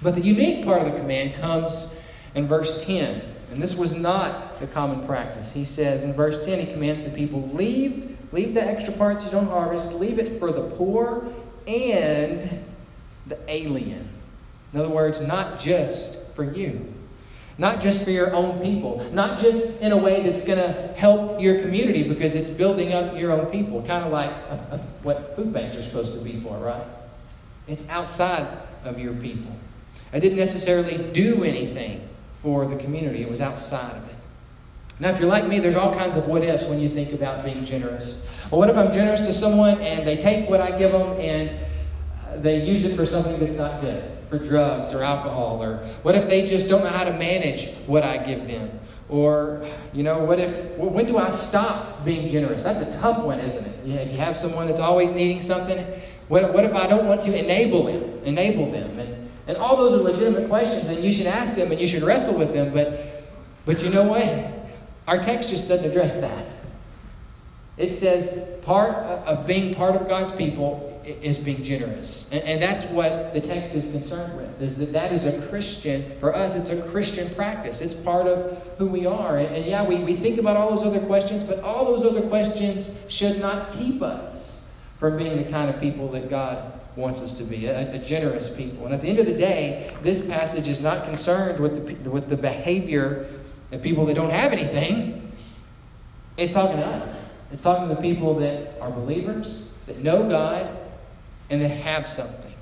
But 0.00 0.14
the 0.14 0.22
unique 0.22 0.64
part 0.64 0.80
of 0.80 0.90
the 0.90 0.98
command 0.98 1.34
comes 1.34 1.86
in 2.34 2.48
verse 2.48 2.82
10. 2.86 3.20
And 3.50 3.62
this 3.62 3.74
was 3.74 3.94
not 3.94 4.56
a 4.62 4.66
common 4.66 5.06
practice. 5.06 5.52
He 5.52 5.66
says 5.66 6.02
in 6.02 6.14
verse 6.14 6.44
10, 6.46 6.66
he 6.66 6.72
commands 6.72 7.04
the 7.04 7.10
people, 7.10 7.46
leave, 7.50 8.16
leave 8.32 8.54
the 8.54 8.64
extra 8.64 8.94
parts 8.94 9.26
you 9.26 9.30
don't 9.30 9.48
harvest, 9.48 9.92
leave 9.92 10.18
it 10.18 10.38
for 10.38 10.50
the 10.50 10.62
poor 10.70 11.28
and 11.66 12.64
the 13.26 13.38
alien. 13.48 14.08
In 14.72 14.80
other 14.80 14.88
words, 14.88 15.20
not 15.20 15.60
just 15.60 16.18
for 16.34 16.44
you. 16.44 16.92
Not 17.56 17.80
just 17.80 18.02
for 18.02 18.10
your 18.10 18.32
own 18.34 18.60
people, 18.60 19.08
not 19.12 19.40
just 19.40 19.80
in 19.80 19.92
a 19.92 19.96
way 19.96 20.22
that's 20.22 20.42
going 20.42 20.58
to 20.58 20.92
help 20.96 21.40
your 21.40 21.60
community 21.60 22.02
because 22.08 22.34
it's 22.34 22.48
building 22.48 22.92
up 22.92 23.16
your 23.16 23.30
own 23.30 23.46
people, 23.46 23.80
kind 23.82 24.04
of 24.04 24.10
like 24.10 24.30
a, 24.30 24.68
a, 24.72 24.78
what 25.04 25.36
food 25.36 25.52
banks 25.52 25.76
are 25.76 25.82
supposed 25.82 26.12
to 26.14 26.18
be 26.18 26.40
for, 26.40 26.58
right? 26.58 26.84
It's 27.68 27.88
outside 27.88 28.46
of 28.84 28.98
your 28.98 29.14
people. 29.14 29.54
I 30.12 30.18
didn't 30.18 30.38
necessarily 30.38 30.98
do 31.12 31.44
anything 31.44 32.04
for 32.42 32.66
the 32.66 32.76
community, 32.76 33.22
it 33.22 33.30
was 33.30 33.40
outside 33.40 33.96
of 33.96 34.08
it. 34.08 34.14
Now, 35.00 35.10
if 35.10 35.18
you're 35.18 35.28
like 35.28 35.46
me, 35.48 35.58
there's 35.58 35.74
all 35.74 35.94
kinds 35.94 36.16
of 36.16 36.26
what 36.26 36.42
ifs 36.44 36.66
when 36.66 36.78
you 36.78 36.88
think 36.88 37.12
about 37.12 37.44
being 37.44 37.64
generous. 37.64 38.24
Well, 38.50 38.60
what 38.60 38.70
if 38.70 38.76
I'm 38.76 38.92
generous 38.92 39.22
to 39.22 39.32
someone 39.32 39.80
and 39.80 40.06
they 40.06 40.16
take 40.16 40.48
what 40.48 40.60
I 40.60 40.76
give 40.76 40.92
them 40.92 41.18
and 41.18 41.52
they 42.36 42.62
use 42.64 42.84
it 42.84 42.94
for 42.94 43.06
something 43.06 43.38
that's 43.40 43.56
not 43.56 43.80
good? 43.80 44.13
For 44.28 44.38
drugs 44.38 44.92
or 44.92 45.02
alcohol? 45.02 45.62
Or 45.62 45.78
what 46.02 46.14
if 46.14 46.28
they 46.28 46.44
just 46.44 46.68
don't 46.68 46.82
know 46.82 46.90
how 46.90 47.04
to 47.04 47.12
manage 47.12 47.68
what 47.86 48.02
I 48.02 48.18
give 48.18 48.46
them? 48.46 48.80
Or, 49.08 49.68
you 49.92 50.02
know, 50.02 50.24
what 50.24 50.40
if, 50.40 50.78
when 50.78 51.06
do 51.06 51.18
I 51.18 51.28
stop 51.28 52.04
being 52.04 52.28
generous? 52.30 52.62
That's 52.62 52.88
a 52.88 52.98
tough 53.00 53.22
one, 53.22 53.38
isn't 53.40 53.64
it? 53.64 53.74
if 53.86 54.10
you 54.10 54.18
have 54.18 54.36
someone 54.36 54.66
that's 54.66 54.80
always 54.80 55.12
needing 55.12 55.42
something, 55.42 55.78
what, 56.28 56.52
what 56.54 56.64
if 56.64 56.74
I 56.74 56.86
don't 56.86 57.06
want 57.06 57.22
to 57.22 57.38
enable 57.38 57.84
them, 57.84 58.02
enable 58.24 58.70
them? 58.72 58.98
And, 58.98 59.30
and 59.46 59.56
all 59.58 59.76
those 59.76 60.00
are 60.00 60.02
legitimate 60.02 60.48
questions, 60.48 60.88
and 60.88 61.04
you 61.04 61.12
should 61.12 61.26
ask 61.26 61.54
them 61.54 61.70
and 61.70 61.80
you 61.80 61.86
should 61.86 62.02
wrestle 62.02 62.34
with 62.34 62.54
them, 62.54 62.72
but, 62.72 63.24
but 63.66 63.82
you 63.82 63.90
know 63.90 64.04
what? 64.04 64.26
Our 65.06 65.18
text 65.18 65.50
just 65.50 65.68
doesn't 65.68 65.84
address 65.84 66.14
that. 66.16 66.46
It 67.76 67.90
says 67.90 68.48
part 68.62 68.94
uh, 68.94 69.24
of 69.26 69.46
being 69.46 69.74
part 69.74 69.96
of 69.96 70.08
God's 70.08 70.32
people 70.32 70.93
is 71.04 71.38
being 71.38 71.62
generous. 71.62 72.28
And, 72.32 72.42
and, 72.44 72.62
that's 72.62 72.84
what 72.84 73.34
the 73.34 73.40
text 73.40 73.74
is 73.74 73.90
concerned 73.90 74.36
with, 74.36 74.62
is 74.62 74.76
that 74.76 74.92
that 74.92 75.12
is 75.12 75.24
a 75.24 75.46
Christian, 75.48 76.18
for 76.18 76.34
us, 76.34 76.54
it's 76.54 76.70
a 76.70 76.80
Christian 76.82 77.34
practice. 77.34 77.80
It's 77.80 77.94
part 77.94 78.26
of 78.26 78.62
who 78.78 78.86
we 78.86 79.06
are. 79.06 79.38
And, 79.38 79.54
and, 79.54 79.66
yeah, 79.66 79.84
we, 79.84 79.96
we 79.96 80.16
think 80.16 80.38
about 80.38 80.56
all 80.56 80.74
those 80.74 80.84
other 80.84 81.04
questions, 81.06 81.42
but 81.42 81.60
all 81.60 81.84
those 81.84 82.04
other 82.04 82.26
questions 82.28 82.92
should 83.08 83.38
not 83.40 83.72
keep 83.76 84.02
us 84.02 84.66
from 84.98 85.16
being 85.16 85.36
the 85.36 85.50
kind 85.50 85.68
of 85.68 85.80
people 85.80 86.08
that 86.12 86.30
God 86.30 86.72
wants 86.96 87.20
us 87.20 87.36
to 87.38 87.44
be, 87.44 87.66
a, 87.66 87.94
a 87.94 87.98
generous 87.98 88.48
people. 88.48 88.86
And 88.86 88.94
at 88.94 89.02
the 89.02 89.08
end 89.08 89.18
of 89.18 89.26
the 89.26 89.34
day, 89.34 89.94
this 90.02 90.24
passage 90.24 90.68
is 90.68 90.80
not 90.80 91.04
concerned 91.04 91.60
with 91.60 92.04
the, 92.04 92.10
with 92.10 92.28
the 92.28 92.36
behavior 92.36 93.26
of 93.72 93.82
people 93.82 94.06
that 94.06 94.14
don't 94.14 94.30
have 94.30 94.52
anything. 94.52 95.32
It's 96.36 96.52
talking 96.52 96.76
to 96.76 96.86
us. 96.86 97.32
It's 97.52 97.62
talking 97.62 97.94
to 97.94 98.00
people 98.00 98.34
that 98.36 98.80
are 98.80 98.90
believers, 98.90 99.72
that 99.86 99.98
know 99.98 100.28
God, 100.28 100.83
and 101.50 101.60
that 101.60 101.68
have 101.68 102.06
something. 102.06 102.52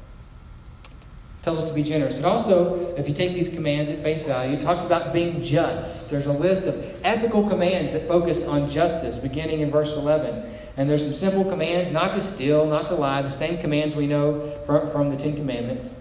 It 0.88 1.44
tells 1.44 1.58
us 1.58 1.68
to 1.68 1.74
be 1.74 1.82
generous. 1.82 2.18
It 2.18 2.24
also, 2.24 2.94
if 2.96 3.08
you 3.08 3.14
take 3.14 3.34
these 3.34 3.48
commands 3.48 3.90
at 3.90 4.02
face 4.02 4.22
value, 4.22 4.56
it 4.56 4.62
talks 4.62 4.84
about 4.84 5.12
being 5.12 5.42
just. 5.42 6.10
There's 6.10 6.26
a 6.26 6.32
list 6.32 6.66
of 6.66 6.84
ethical 7.04 7.48
commands 7.48 7.92
that 7.92 8.06
focus 8.06 8.46
on 8.46 8.68
justice, 8.68 9.18
beginning 9.18 9.60
in 9.60 9.70
verse 9.70 9.92
11. 9.92 10.50
And 10.76 10.88
there's 10.88 11.04
some 11.04 11.14
simple 11.14 11.44
commands 11.44 11.90
not 11.90 12.12
to 12.14 12.20
steal, 12.20 12.66
not 12.66 12.86
to 12.88 12.94
lie, 12.94 13.22
the 13.22 13.30
same 13.30 13.58
commands 13.58 13.94
we 13.94 14.06
know 14.06 14.56
from, 14.66 14.90
from 14.90 15.10
the 15.10 15.16
Ten 15.16 15.36
Commandments. 15.36 15.94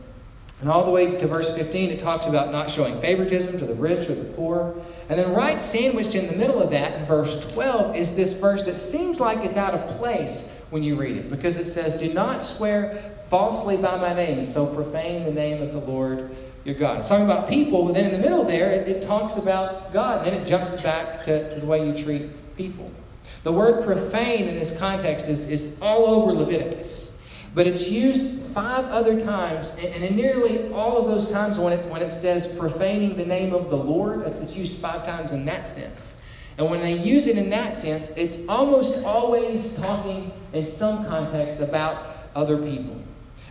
And 0.61 0.69
all 0.69 0.85
the 0.85 0.91
way 0.91 1.17
to 1.17 1.27
verse 1.27 1.49
15, 1.49 1.89
it 1.89 1.99
talks 1.99 2.27
about 2.27 2.51
not 2.51 2.69
showing 2.69 3.01
favoritism 3.01 3.57
to 3.57 3.65
the 3.65 3.73
rich 3.73 4.07
or 4.07 4.13
the 4.13 4.25
poor. 4.35 4.75
And 5.09 5.17
then, 5.17 5.33
right 5.33 5.59
sandwiched 5.59 6.13
in 6.13 6.27
the 6.27 6.35
middle 6.35 6.61
of 6.61 6.69
that, 6.69 6.99
in 6.99 7.05
verse 7.05 7.43
12, 7.53 7.95
is 7.95 8.13
this 8.13 8.33
verse 8.33 8.61
that 8.63 8.77
seems 8.77 9.19
like 9.19 9.39
it's 9.39 9.57
out 9.57 9.73
of 9.73 9.97
place 9.97 10.51
when 10.71 10.81
you 10.81 10.95
read 10.95 11.17
it 11.17 11.29
because 11.29 11.57
it 11.57 11.67
says, 11.67 11.99
Do 11.99 12.11
not 12.11 12.43
swear 12.43 13.13
falsely 13.29 13.77
by 13.77 13.97
my 13.97 14.13
name 14.13 14.45
so 14.45 14.65
profane 14.65 15.23
the 15.23 15.31
name 15.31 15.61
of 15.61 15.71
the 15.71 15.79
Lord 15.79 16.35
your 16.63 16.75
God. 16.75 16.99
It's 16.99 17.09
talking 17.09 17.25
about 17.25 17.49
people, 17.49 17.85
but 17.85 17.93
then 17.93 18.05
in 18.05 18.11
the 18.11 18.19
middle 18.19 18.43
there, 18.43 18.71
it, 18.71 18.87
it 18.87 19.03
talks 19.03 19.37
about 19.37 19.93
God. 19.93 20.25
And 20.25 20.27
then 20.27 20.41
it 20.41 20.47
jumps 20.47 20.79
back 20.81 21.23
to, 21.23 21.53
to 21.53 21.59
the 21.59 21.65
way 21.65 21.87
you 21.87 21.95
treat 21.95 22.55
people. 22.55 22.91
The 23.43 23.51
word 23.51 23.83
profane 23.83 24.47
in 24.47 24.55
this 24.55 24.77
context 24.77 25.27
is, 25.27 25.47
is 25.47 25.75
all 25.81 26.05
over 26.05 26.31
Leviticus, 26.31 27.17
but 27.55 27.65
it's 27.65 27.87
used 27.87 28.39
five 28.53 28.85
other 28.85 29.19
times, 29.19 29.71
and, 29.79 30.03
in 30.03 30.15
nearly 30.15 30.71
all 30.73 30.97
of 30.97 31.07
those 31.07 31.31
times 31.31 31.57
when, 31.57 31.73
it's, 31.73 31.85
when 31.85 32.01
it 32.01 32.11
says 32.11 32.47
profaning 32.57 33.15
the 33.17 33.25
name 33.25 33.53
of 33.53 33.69
the 33.69 33.77
Lord, 33.77 34.21
it's 34.21 34.55
used 34.55 34.75
five 34.75 35.05
times 35.05 35.31
in 35.31 35.45
that 35.45 35.65
sense. 35.65 36.17
And 36.57 36.69
when 36.69 36.81
they 36.81 36.93
use 36.93 37.27
it 37.27 37.37
in 37.37 37.49
that 37.49 37.75
sense, 37.75 38.09
it's 38.11 38.37
almost 38.47 39.03
always 39.03 39.75
talking 39.77 40.31
in 40.53 40.69
some 40.69 41.05
context 41.05 41.59
about 41.59 42.05
other 42.35 42.57
people. 42.57 43.01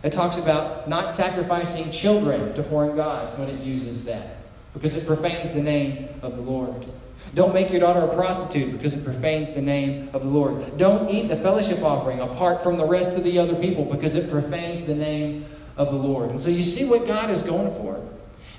It 0.03 0.11
talks 0.11 0.37
about 0.37 0.87
not 0.87 1.09
sacrificing 1.09 1.91
children 1.91 2.53
to 2.55 2.63
foreign 2.63 2.95
gods 2.95 3.37
when 3.37 3.49
it 3.49 3.61
uses 3.61 4.03
that, 4.05 4.37
because 4.73 4.95
it 4.95 5.05
profanes 5.05 5.51
the 5.51 5.61
name 5.61 6.09
of 6.21 6.35
the 6.35 6.41
Lord. 6.41 6.85
Don't 7.35 7.53
make 7.53 7.69
your 7.69 7.79
daughter 7.79 8.01
a 8.01 8.13
prostitute 8.13 8.71
because 8.73 8.93
it 8.93 9.05
profanes 9.05 9.51
the 9.51 9.61
name 9.61 10.09
of 10.13 10.23
the 10.23 10.27
Lord. 10.27 10.77
Don't 10.77 11.07
eat 11.09 11.27
the 11.27 11.37
fellowship 11.37 11.81
offering 11.81 12.19
apart 12.19 12.63
from 12.63 12.77
the 12.77 12.85
rest 12.85 13.15
of 13.15 13.23
the 13.23 13.37
other 13.39 13.55
people 13.55 13.85
because 13.85 14.15
it 14.15 14.29
profanes 14.29 14.85
the 14.85 14.95
name 14.95 15.45
of 15.77 15.91
the 15.91 15.97
Lord. 15.97 16.31
And 16.31 16.39
so 16.39 16.49
you 16.49 16.63
see 16.63 16.83
what 16.83 17.07
God 17.07 17.29
is 17.29 17.41
going 17.41 17.73
for. 17.75 18.03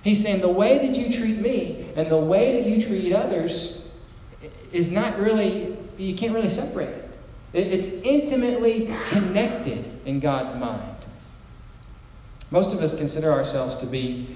He's 0.03 0.23
saying 0.23 0.41
the 0.41 0.49
way 0.49 0.79
that 0.79 0.97
you 0.97 1.13
treat 1.13 1.39
me 1.39 1.91
and 1.97 2.09
the 2.09 2.17
way 2.17 2.61
that 2.61 2.69
you 2.69 2.81
treat 2.81 3.13
others 3.13 3.82
is 4.73 4.91
not 4.91 5.19
really, 5.19 5.76
you 5.99 6.14
can't 6.14 6.33
really 6.35 6.49
separate 6.49 6.88
it. 6.88 7.09
It's 7.52 7.88
intimately 8.02 8.95
connected 9.09 9.91
in 10.07 10.21
God's 10.21 10.59
mind. 10.59 10.97
Most 12.50 12.73
of 12.75 12.81
us 12.81 12.95
consider 12.95 13.31
ourselves 13.33 13.76
to 13.76 13.87
be 13.87 14.26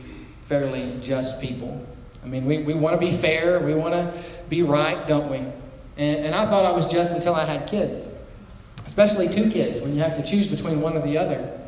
fairly 0.45 0.99
just 1.01 1.41
people. 1.41 1.85
I 2.25 2.29
mean, 2.29 2.45
we, 2.45 2.63
we 2.63 2.75
want 2.75 2.99
to 2.99 3.01
be 3.01 3.13
fair, 3.13 3.61
we 3.61 3.75
want 3.75 3.95
to 3.95 4.13
be 4.49 4.63
right, 4.63 5.07
don't 5.07 5.31
we? 5.31 5.39
And, 5.39 6.27
and 6.27 6.35
I 6.35 6.47
thought 6.47 6.65
I 6.65 6.73
was 6.73 6.87
just 6.87 7.15
until 7.15 7.35
I 7.35 7.45
had 7.45 7.69
kids, 7.69 8.11
especially 8.87 9.29
two 9.29 9.51
kids, 9.51 9.81
when 9.81 9.95
you 9.95 10.01
have 10.01 10.17
to 10.17 10.23
choose 10.23 10.47
between 10.47 10.81
one 10.81 10.97
or 10.97 11.03
the 11.03 11.17
other. 11.17 11.59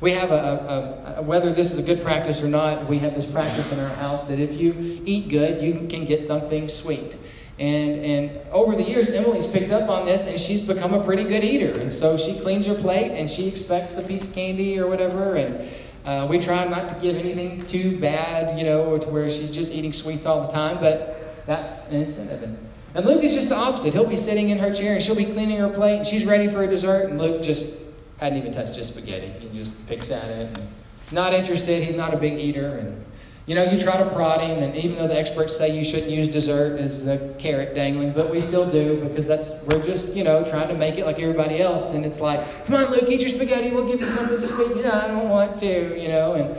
We 0.00 0.12
have 0.12 0.30
a, 0.30 0.34
a, 0.34 1.18
a, 1.18 1.22
whether 1.22 1.52
this 1.52 1.72
is 1.72 1.78
a 1.78 1.82
good 1.82 2.02
practice 2.02 2.42
or 2.42 2.48
not, 2.48 2.88
we 2.88 2.98
have 2.98 3.14
this 3.14 3.26
practice 3.26 3.70
in 3.72 3.80
our 3.80 3.94
house 3.96 4.22
that 4.24 4.38
if 4.38 4.52
you 4.52 5.02
eat 5.04 5.28
good, 5.28 5.60
you 5.60 5.86
can 5.88 6.04
get 6.04 6.22
something 6.22 6.68
sweet. 6.68 7.16
And, 7.58 8.04
and 8.04 8.40
over 8.52 8.76
the 8.76 8.84
years, 8.84 9.10
Emily's 9.10 9.46
picked 9.46 9.72
up 9.72 9.88
on 9.88 10.06
this 10.06 10.26
and 10.26 10.38
she's 10.38 10.60
become 10.60 10.94
a 10.94 11.02
pretty 11.02 11.24
good 11.24 11.42
eater. 11.42 11.78
And 11.80 11.92
so 11.92 12.16
she 12.16 12.38
cleans 12.38 12.66
her 12.66 12.74
plate 12.74 13.10
and 13.12 13.28
she 13.28 13.48
expects 13.48 13.96
a 13.96 14.02
piece 14.02 14.24
of 14.24 14.32
candy 14.32 14.78
or 14.78 14.86
whatever. 14.86 15.34
And 15.34 15.68
uh, 16.04 16.26
we 16.28 16.38
try 16.38 16.64
not 16.66 16.88
to 16.88 16.94
give 16.96 17.16
anything 17.16 17.66
too 17.66 17.98
bad, 17.98 18.56
you 18.56 18.64
know, 18.64 18.96
to 18.96 19.08
where 19.08 19.28
she's 19.28 19.50
just 19.50 19.72
eating 19.72 19.92
sweets 19.92 20.24
all 20.24 20.40
the 20.46 20.52
time. 20.52 20.78
But 20.78 21.44
that's 21.46 21.84
an 21.88 21.96
incentive. 21.96 22.44
And, 22.44 22.58
and 22.94 23.04
Luke 23.04 23.24
is 23.24 23.32
just 23.32 23.48
the 23.48 23.56
opposite. 23.56 23.92
He'll 23.92 24.08
be 24.08 24.16
sitting 24.16 24.50
in 24.50 24.58
her 24.58 24.72
chair 24.72 24.94
and 24.94 25.02
she'll 25.02 25.16
be 25.16 25.24
cleaning 25.24 25.58
her 25.58 25.68
plate 25.68 25.98
and 25.98 26.06
she's 26.06 26.24
ready 26.24 26.46
for 26.46 26.62
a 26.62 26.68
dessert. 26.68 27.10
And 27.10 27.20
Luke 27.20 27.42
just 27.42 27.70
hadn't 28.18 28.38
even 28.38 28.52
touched 28.52 28.76
his 28.76 28.86
spaghetti. 28.86 29.32
He 29.40 29.58
just 29.58 29.72
picks 29.88 30.10
at 30.10 30.30
it. 30.30 30.58
And 30.58 30.68
not 31.10 31.32
interested. 31.34 31.82
He's 31.82 31.94
not 31.94 32.14
a 32.14 32.16
big 32.16 32.38
eater. 32.38 32.76
And 32.76 33.04
you 33.48 33.54
know, 33.54 33.64
you 33.64 33.82
try 33.82 33.96
to 33.96 34.04
prod 34.10 34.42
him, 34.42 34.62
and 34.62 34.76
even 34.76 34.96
though 34.96 35.08
the 35.08 35.18
experts 35.18 35.56
say 35.56 35.74
you 35.74 35.82
shouldn't 35.82 36.10
use 36.10 36.28
dessert 36.28 36.78
as 36.78 37.02
the 37.02 37.34
carrot 37.38 37.74
dangling, 37.74 38.12
but 38.12 38.30
we 38.30 38.42
still 38.42 38.70
do 38.70 39.02
because 39.02 39.26
that's 39.26 39.52
we're 39.64 39.82
just 39.82 40.08
you 40.08 40.22
know 40.22 40.44
trying 40.44 40.68
to 40.68 40.74
make 40.74 40.98
it 40.98 41.06
like 41.06 41.18
everybody 41.18 41.58
else, 41.58 41.94
and 41.94 42.04
it's 42.04 42.20
like, 42.20 42.40
come 42.66 42.74
on, 42.74 42.90
Luke, 42.90 43.04
eat 43.08 43.20
your 43.20 43.30
spaghetti. 43.30 43.70
We'll 43.70 43.88
give 43.88 44.02
you 44.02 44.08
something 44.10 44.38
sweet. 44.38 44.76
Know, 44.76 44.90
I 44.90 45.06
don't 45.06 45.30
want 45.30 45.58
to, 45.60 45.98
you 45.98 46.08
know, 46.08 46.34
and 46.34 46.58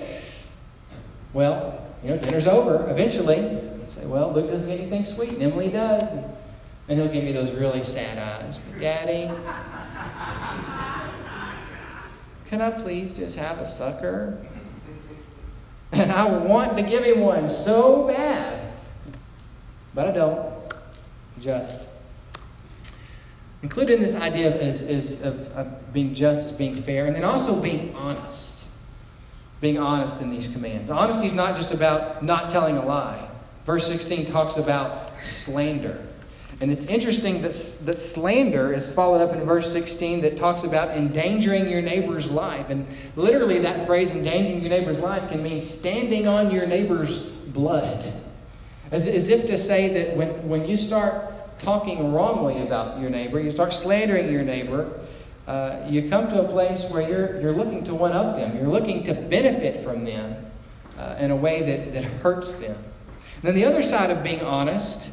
well, 1.31 1.79
you 2.03 2.10
know, 2.10 2.17
dinner's 2.17 2.48
over 2.48 2.89
eventually. 2.89 3.38
I 3.38 3.88
say, 3.88 4.08
well, 4.08 4.34
Luke 4.34 4.50
doesn't 4.50 4.67
get 4.67 4.79
anything 4.79 5.05
sweet, 5.05 5.29
and 5.29 5.43
Emily 5.43 5.69
does, 5.69 6.10
and, 6.10 6.25
and 6.88 7.00
he'll 7.00 7.13
give 7.13 7.24
me 7.24 7.34
those 7.34 7.53
really 7.53 7.84
sad 7.84 8.17
eyes. 8.17 8.58
But 8.58 8.81
Daddy, 8.81 9.29
can 12.48 12.62
I 12.62 12.72
please 12.72 13.15
just 13.15 13.38
have 13.38 13.60
a 13.60 13.65
sucker? 13.67 14.43
And 15.91 16.12
I 16.12 16.25
want 16.29 16.77
to 16.77 16.84
give 16.84 17.03
him 17.03 17.22
one 17.22 17.50
so 17.50 18.08
bad. 18.08 18.72
But 19.93 20.08
I 20.08 20.12
don't. 20.12 20.53
Just. 21.41 21.84
Included 23.62 23.96
in 23.96 24.00
this 24.00 24.15
idea 24.15 24.55
is, 24.55 24.81
is 24.81 25.22
of, 25.22 25.48
of 25.51 25.93
being 25.93 26.13
just 26.13 26.39
as 26.39 26.51
being 26.51 26.75
fair, 26.75 27.05
and 27.05 27.15
then 27.15 27.24
also 27.24 27.60
being 27.60 27.93
honest. 27.96 28.65
Being 29.60 29.77
honest 29.77 30.22
in 30.22 30.29
these 30.29 30.48
commands. 30.48 30.89
Honesty 30.89 31.25
is 31.25 31.34
not 31.34 31.55
just 31.55 31.74
about 31.74 32.24
not 32.24 32.50
telling 32.50 32.77
a 32.77 32.86
lie. 32.86 33.27
Verse 33.65 33.86
16 33.88 34.27
talks 34.27 34.58
about 34.58 35.12
slander. 35.22 36.05
And 36.61 36.71
it's 36.71 36.85
interesting 36.85 37.41
that, 37.41 37.51
that 37.85 37.99
slander 37.99 38.73
is 38.73 38.93
followed 38.93 39.21
up 39.21 39.33
in 39.33 39.45
verse 39.45 39.71
16 39.71 40.21
that 40.21 40.37
talks 40.37 40.63
about 40.63 40.89
endangering 40.89 41.69
your 41.69 41.81
neighbor's 41.81 42.29
life. 42.29 42.69
And 42.69 42.85
literally, 43.15 43.59
that 43.59 43.85
phrase, 43.85 44.11
endangering 44.11 44.59
your 44.61 44.69
neighbor's 44.69 44.99
life, 44.99 45.29
can 45.29 45.41
mean 45.41 45.61
standing 45.61 46.27
on 46.27 46.51
your 46.51 46.65
neighbor's 46.65 47.19
blood. 47.19 48.13
As, 48.91 49.07
as 49.07 49.29
if 49.29 49.45
to 49.47 49.57
say 49.57 49.93
that 49.93 50.17
when, 50.17 50.49
when 50.49 50.67
you 50.67 50.75
start 50.75 51.59
talking 51.59 52.11
wrongly 52.11 52.61
about 52.63 52.99
your 52.99 53.09
neighbor, 53.09 53.39
you 53.39 53.51
start 53.51 53.71
slandering 53.71 54.31
your 54.31 54.43
neighbor, 54.43 54.99
uh, 55.47 55.85
you 55.87 56.09
come 56.09 56.27
to 56.29 56.41
a 56.41 56.47
place 56.47 56.83
where 56.85 57.07
you're, 57.07 57.41
you're 57.41 57.53
looking 57.53 57.83
to 57.83 57.95
one 57.95 58.11
up 58.11 58.35
them. 58.35 58.55
You're 58.57 58.67
looking 58.67 59.03
to 59.03 59.13
benefit 59.13 59.83
from 59.83 60.05
them 60.05 60.45
uh, 60.97 61.15
in 61.19 61.31
a 61.31 61.35
way 61.35 61.61
that, 61.63 61.93
that 61.93 62.03
hurts 62.03 62.53
them. 62.53 62.75
And 62.75 63.43
then 63.43 63.55
the 63.55 63.65
other 63.65 63.81
side 63.81 64.11
of 64.11 64.23
being 64.23 64.41
honest 64.41 65.11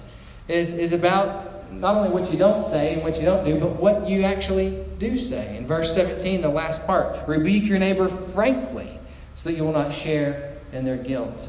is, 0.48 0.74
is 0.74 0.92
about 0.92 1.72
not 1.72 1.96
only 1.96 2.10
what 2.10 2.30
you 2.30 2.38
don't 2.38 2.62
say 2.62 2.94
and 2.94 3.02
what 3.02 3.16
you 3.16 3.24
don't 3.24 3.44
do, 3.44 3.58
but 3.58 3.76
what 3.76 4.08
you 4.08 4.22
actually 4.22 4.84
do 4.98 5.18
say. 5.18 5.56
In 5.56 5.66
verse 5.66 5.94
17, 5.94 6.40
the 6.40 6.48
last 6.48 6.84
part 6.86 7.26
rebuke 7.28 7.64
your 7.64 7.78
neighbor 7.78 8.08
frankly 8.08 8.98
so 9.34 9.50
that 9.50 9.56
you 9.56 9.64
will 9.64 9.72
not 9.72 9.92
share 9.92 10.56
in 10.72 10.84
their 10.84 10.96
guilt. 10.96 11.48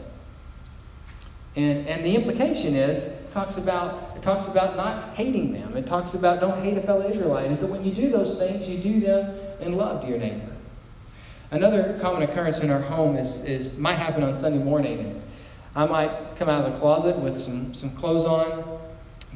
And, 1.55 1.87
and 1.87 2.05
the 2.05 2.15
implication 2.15 2.75
is, 2.75 3.03
it 3.03 3.31
talks 3.31 3.57
about 3.57 4.15
it 4.15 4.23
talks 4.23 4.47
about 4.47 4.75
not 4.75 5.15
hating 5.15 5.53
them. 5.53 5.77
It 5.77 5.85
talks 5.85 6.15
about 6.15 6.39
don't 6.39 6.63
hate 6.63 6.77
a 6.77 6.81
fellow 6.81 7.07
Israelite. 7.07 7.51
Is 7.51 7.59
that 7.59 7.67
when 7.67 7.85
you 7.85 7.93
do 7.93 8.09
those 8.09 8.37
things, 8.37 8.67
you 8.67 8.79
do 8.79 8.99
them 8.99 9.37
in 9.59 9.73
love 9.73 10.01
to 10.01 10.07
your 10.07 10.17
neighbor. 10.17 10.49
Another 11.51 11.97
common 12.01 12.23
occurrence 12.23 12.59
in 12.59 12.69
our 12.69 12.81
home 12.81 13.15
is, 13.15 13.39
is 13.41 13.77
might 13.77 13.93
happen 13.93 14.23
on 14.23 14.35
Sunday 14.35 14.61
morning. 14.61 15.21
I 15.75 15.85
might 15.85 16.35
come 16.35 16.49
out 16.49 16.65
of 16.65 16.73
the 16.73 16.79
closet 16.79 17.17
with 17.17 17.37
some, 17.37 17.73
some 17.73 17.91
clothes 17.91 18.25
on 18.25 18.76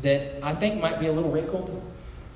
that 0.02 0.44
I 0.44 0.54
think 0.54 0.82
might 0.82 1.00
be 1.00 1.08
a 1.08 1.12
little 1.12 1.32
wrinkled. 1.32 1.70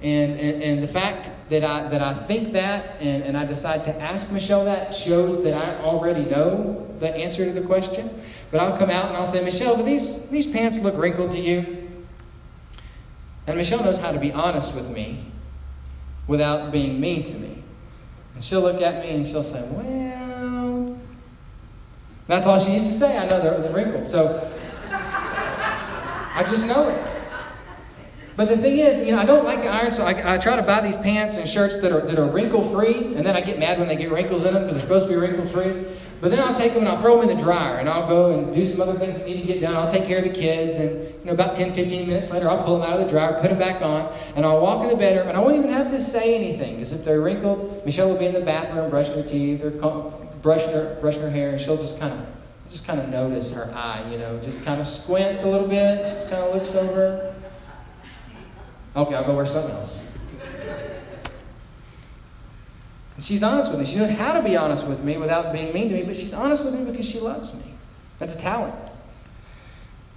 And, 0.02 0.40
and, 0.40 0.62
and 0.62 0.84
the 0.84 0.88
fact 0.88 1.32
that 1.50 1.64
I, 1.64 1.88
that 1.88 2.02
I 2.02 2.14
think 2.14 2.54
that 2.54 2.98
and, 3.00 3.24
and 3.24 3.38
I 3.38 3.46
decide 3.46 3.84
to 3.86 4.02
ask 4.02 4.32
Michelle 4.32 4.66
that 4.66 4.94
shows 4.94 5.44
that 5.44 5.54
I 5.54 5.82
already 5.84 6.26
know 6.26 6.88
the 7.00 7.14
answer 7.16 7.46
to 7.46 7.52
the 7.52 7.62
question. 7.62 8.22
But 8.52 8.62
I'll 8.62 8.78
come 8.78 8.90
out 8.90 9.08
and 9.08 9.18
I'll 9.18 9.26
say, 9.26 9.44
Michelle, 9.44 9.78
do 9.78 9.84
these, 9.84 10.20
these 10.28 10.48
pants 10.48 10.80
look 10.80 10.96
wrinkled 10.98 11.32
to 11.32 11.40
you? 11.40 11.90
And 13.48 13.58
Michelle 13.58 13.84
knows 13.84 13.98
how 13.98 14.12
to 14.12 14.20
be 14.20 14.32
honest 14.32 14.74
with 14.74 14.90
me 14.90 15.26
without 16.28 16.72
being 16.72 17.00
mean 17.00 17.24
to 17.24 17.34
me. 17.34 17.64
And 18.34 18.44
she'll 18.44 18.62
look 18.62 18.82
at 18.82 19.04
me 19.04 19.12
and 19.12 19.26
she'll 19.26 19.44
say, 19.44 19.62
Well, 19.72 20.98
that's 22.28 22.48
all 22.48 22.60
she 22.60 22.74
used 22.74 22.88
to 22.88 22.94
say. 22.94 23.18
I 23.18 23.28
know 23.28 23.42
the, 23.42 23.68
the 23.68 23.74
wrinkles. 23.74 24.10
So 24.10 24.52
I 24.92 26.46
just 26.48 26.66
know 26.66 26.90
it. 26.90 27.15
But 28.36 28.50
the 28.50 28.58
thing 28.58 28.80
is, 28.80 29.06
you 29.06 29.14
know, 29.14 29.20
I 29.20 29.26
don't 29.26 29.46
like 29.46 29.62
to 29.62 29.68
iron, 29.70 29.94
so 29.94 30.06
I, 30.06 30.36
I 30.36 30.38
try 30.38 30.58
to 30.58 30.62
buy 30.62 30.82
these 30.82 30.98
pants 30.98 31.38
and 31.38 31.48
shirts 31.48 31.78
that 31.78 31.94
are, 31.94 32.02
that 32.02 32.20
are 32.20 32.30
wrinkle 32.30 32.62
free, 32.62 33.16
and 33.16 33.26
then 33.26 33.34
I 33.34 33.40
get 33.40 33.58
mad 33.58 33.80
when 33.80 33.88
they 33.88 33.96
get 33.96 34.12
wrinkles 34.12 34.44
in 34.44 34.54
them 34.54 34.64
because 34.64 34.74
they're 34.74 34.82
supposed 34.82 35.08
to 35.08 35.14
be 35.14 35.18
wrinkle 35.18 35.46
free. 35.46 35.86
But 36.20 36.32
then 36.32 36.40
I'll 36.40 36.58
take 36.58 36.74
them 36.74 36.82
and 36.82 36.90
I'll 36.90 37.00
throw 37.00 37.20
them 37.20 37.30
in 37.30 37.38
the 37.38 37.42
dryer, 37.42 37.78
and 37.78 37.88
I'll 37.88 38.08
go 38.10 38.38
and 38.38 38.54
do 38.54 38.66
some 38.66 38.82
other 38.82 39.00
things 39.00 39.18
that 39.18 39.26
need 39.26 39.40
to 39.40 39.48
get 39.48 39.62
done. 39.62 39.74
I'll 39.74 39.90
take 39.90 40.06
care 40.06 40.18
of 40.18 40.26
the 40.26 40.38
kids, 40.38 40.76
and 40.76 41.00
you 41.00 41.26
know, 41.26 41.32
about 41.32 41.56
10, 41.56 41.74
15 41.74 42.08
minutes 42.10 42.30
later, 42.30 42.50
I'll 42.50 42.62
pull 42.64 42.78
them 42.78 42.90
out 42.90 43.00
of 43.00 43.06
the 43.06 43.10
dryer, 43.10 43.40
put 43.40 43.50
them 43.50 43.60
back 43.60 43.82
on, 43.82 44.14
and 44.36 44.46
I'll 44.46 44.60
walk 44.60 44.84
in 44.84 44.90
the 44.90 44.98
bedroom, 44.98 45.30
and 45.30 45.38
I 45.38 45.40
won't 45.40 45.56
even 45.56 45.70
have 45.70 45.90
to 45.92 46.02
say 46.02 46.36
anything 46.36 46.76
because 46.76 46.92
if 46.92 47.06
they're 47.06 47.22
wrinkled, 47.22 47.86
Michelle 47.86 48.10
will 48.10 48.18
be 48.18 48.26
in 48.26 48.34
the 48.34 48.42
bathroom 48.42 48.90
brushing 48.90 49.14
her 49.14 49.24
teeth 49.24 49.64
or 49.64 49.72
brushing 50.42 50.72
her, 50.72 50.98
brushing 51.00 51.22
her 51.22 51.30
hair, 51.30 51.52
and 51.52 51.62
she'll 51.62 51.78
just 51.78 52.00
kind 52.00 52.14
of 52.14 52.26
just 52.70 52.86
kind 52.88 53.00
of 53.00 53.08
notice 53.10 53.52
her 53.52 53.72
eye, 53.76 54.04
you 54.12 54.18
know, 54.18 54.40
just 54.40 54.66
kind 54.66 54.82
of 54.82 54.88
squints 54.88 55.44
a 55.44 55.48
little 55.48 55.68
bit, 55.68 56.06
just 56.08 56.30
kind 56.30 56.44
of 56.44 56.54
looks 56.54 56.74
over. 56.74 57.35
Okay, 58.96 59.14
I'll 59.14 59.26
go 59.26 59.36
wear 59.36 59.46
something 59.46 59.76
else. 59.76 60.06
And 63.16 63.24
she's 63.24 63.44
honest 63.44 63.72
with 63.72 63.80
me. 63.80 63.86
She 63.86 63.98
knows 63.98 64.10
how 64.10 64.34
to 64.34 64.42
be 64.42 64.56
honest 64.56 64.86
with 64.86 65.04
me 65.04 65.18
without 65.18 65.54
being 65.54 65.74
mean 65.74 65.90
to 65.90 65.96
me, 65.96 66.04
but 66.04 66.16
she's 66.16 66.34
honest 66.34 66.64
with 66.64 66.74
me 66.74 66.90
because 66.90 67.08
she 67.08 67.20
loves 67.20 67.54
me. 67.54 67.74
That's 68.20 68.36
a 68.36 68.40
talent. 68.40 68.76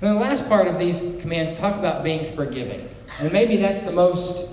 And 0.00 0.16
the 0.16 0.20
last 0.20 0.48
part 0.48 0.68
of 0.68 0.78
these 0.78 1.00
commands 1.20 1.54
talk 1.54 1.76
about 1.76 2.04
being 2.04 2.32
forgiving. 2.34 2.88
And 3.18 3.32
maybe 3.32 3.56
that's 3.56 3.82
the 3.82 3.92
most 3.92 4.48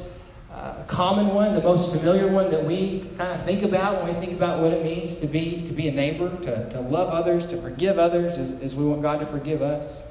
uh, 0.51 0.83
common 0.87 1.27
one, 1.27 1.53
the 1.53 1.61
most 1.61 1.91
familiar 1.91 2.27
one 2.27 2.49
that 2.49 2.65
we 2.65 3.01
kind 3.17 3.39
of 3.39 3.45
think 3.45 3.61
about 3.61 4.03
when 4.03 4.13
we 4.13 4.25
think 4.25 4.35
about 4.35 4.59
what 4.59 4.71
it 4.71 4.83
means 4.83 5.17
to 5.17 5.27
be, 5.27 5.63
to 5.65 5.73
be 5.73 5.87
a 5.87 5.91
neighbor, 5.91 6.35
to, 6.41 6.69
to 6.69 6.79
love 6.79 7.09
others, 7.09 7.45
to 7.47 7.61
forgive 7.61 7.99
others 7.99 8.37
as, 8.37 8.51
as 8.53 8.75
we 8.75 8.85
want 8.85 9.03
God 9.03 9.19
to 9.19 9.27
forgive 9.27 9.61
us. 9.61 10.03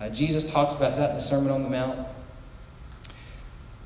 Uh, 0.00 0.08
Jesus 0.08 0.50
talks 0.50 0.74
about 0.74 0.96
that 0.96 1.10
in 1.10 1.16
the 1.16 1.22
Sermon 1.22 1.52
on 1.52 1.62
the 1.62 1.68
Mount. 1.68 2.08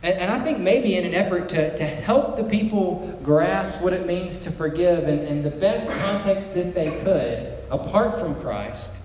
And, 0.04 0.20
and 0.20 0.30
I 0.30 0.38
think 0.38 0.58
maybe 0.58 0.96
in 0.96 1.06
an 1.06 1.14
effort 1.14 1.48
to, 1.48 1.74
to 1.74 1.84
help 1.84 2.36
the 2.36 2.44
people 2.44 3.18
grasp 3.22 3.80
what 3.80 3.94
it 3.94 4.06
means 4.06 4.38
to 4.40 4.50
forgive 4.50 5.08
in, 5.08 5.20
in 5.20 5.42
the 5.42 5.50
best 5.50 5.90
context 5.90 6.52
that 6.54 6.74
they 6.74 6.90
could, 7.02 7.54
apart 7.70 8.20
from 8.20 8.34
Christ, 8.36 9.00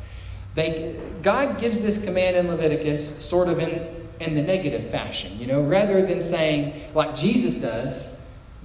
they, 0.55 0.99
God 1.21 1.57
gives 1.57 1.79
this 1.79 2.03
command 2.03 2.35
in 2.35 2.49
Leviticus 2.49 3.25
sort 3.25 3.47
of 3.47 3.59
in, 3.59 4.09
in 4.19 4.35
the 4.35 4.41
negative 4.41 4.91
fashion, 4.91 5.39
you 5.39 5.47
know, 5.47 5.61
rather 5.61 6.05
than 6.05 6.21
saying, 6.21 6.91
like 6.93 7.15
Jesus 7.15 7.55
does, 7.55 8.17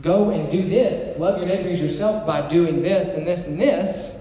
go 0.03 0.31
and 0.31 0.51
do 0.51 0.69
this, 0.69 1.17
love 1.21 1.39
your 1.39 1.47
neighbor 1.47 1.69
as 1.69 1.81
yourself 1.81 2.27
by 2.27 2.49
doing 2.49 2.83
this 2.83 3.15
and 3.15 3.25
this 3.25 3.47
and 3.47 3.61
this. 3.61 4.19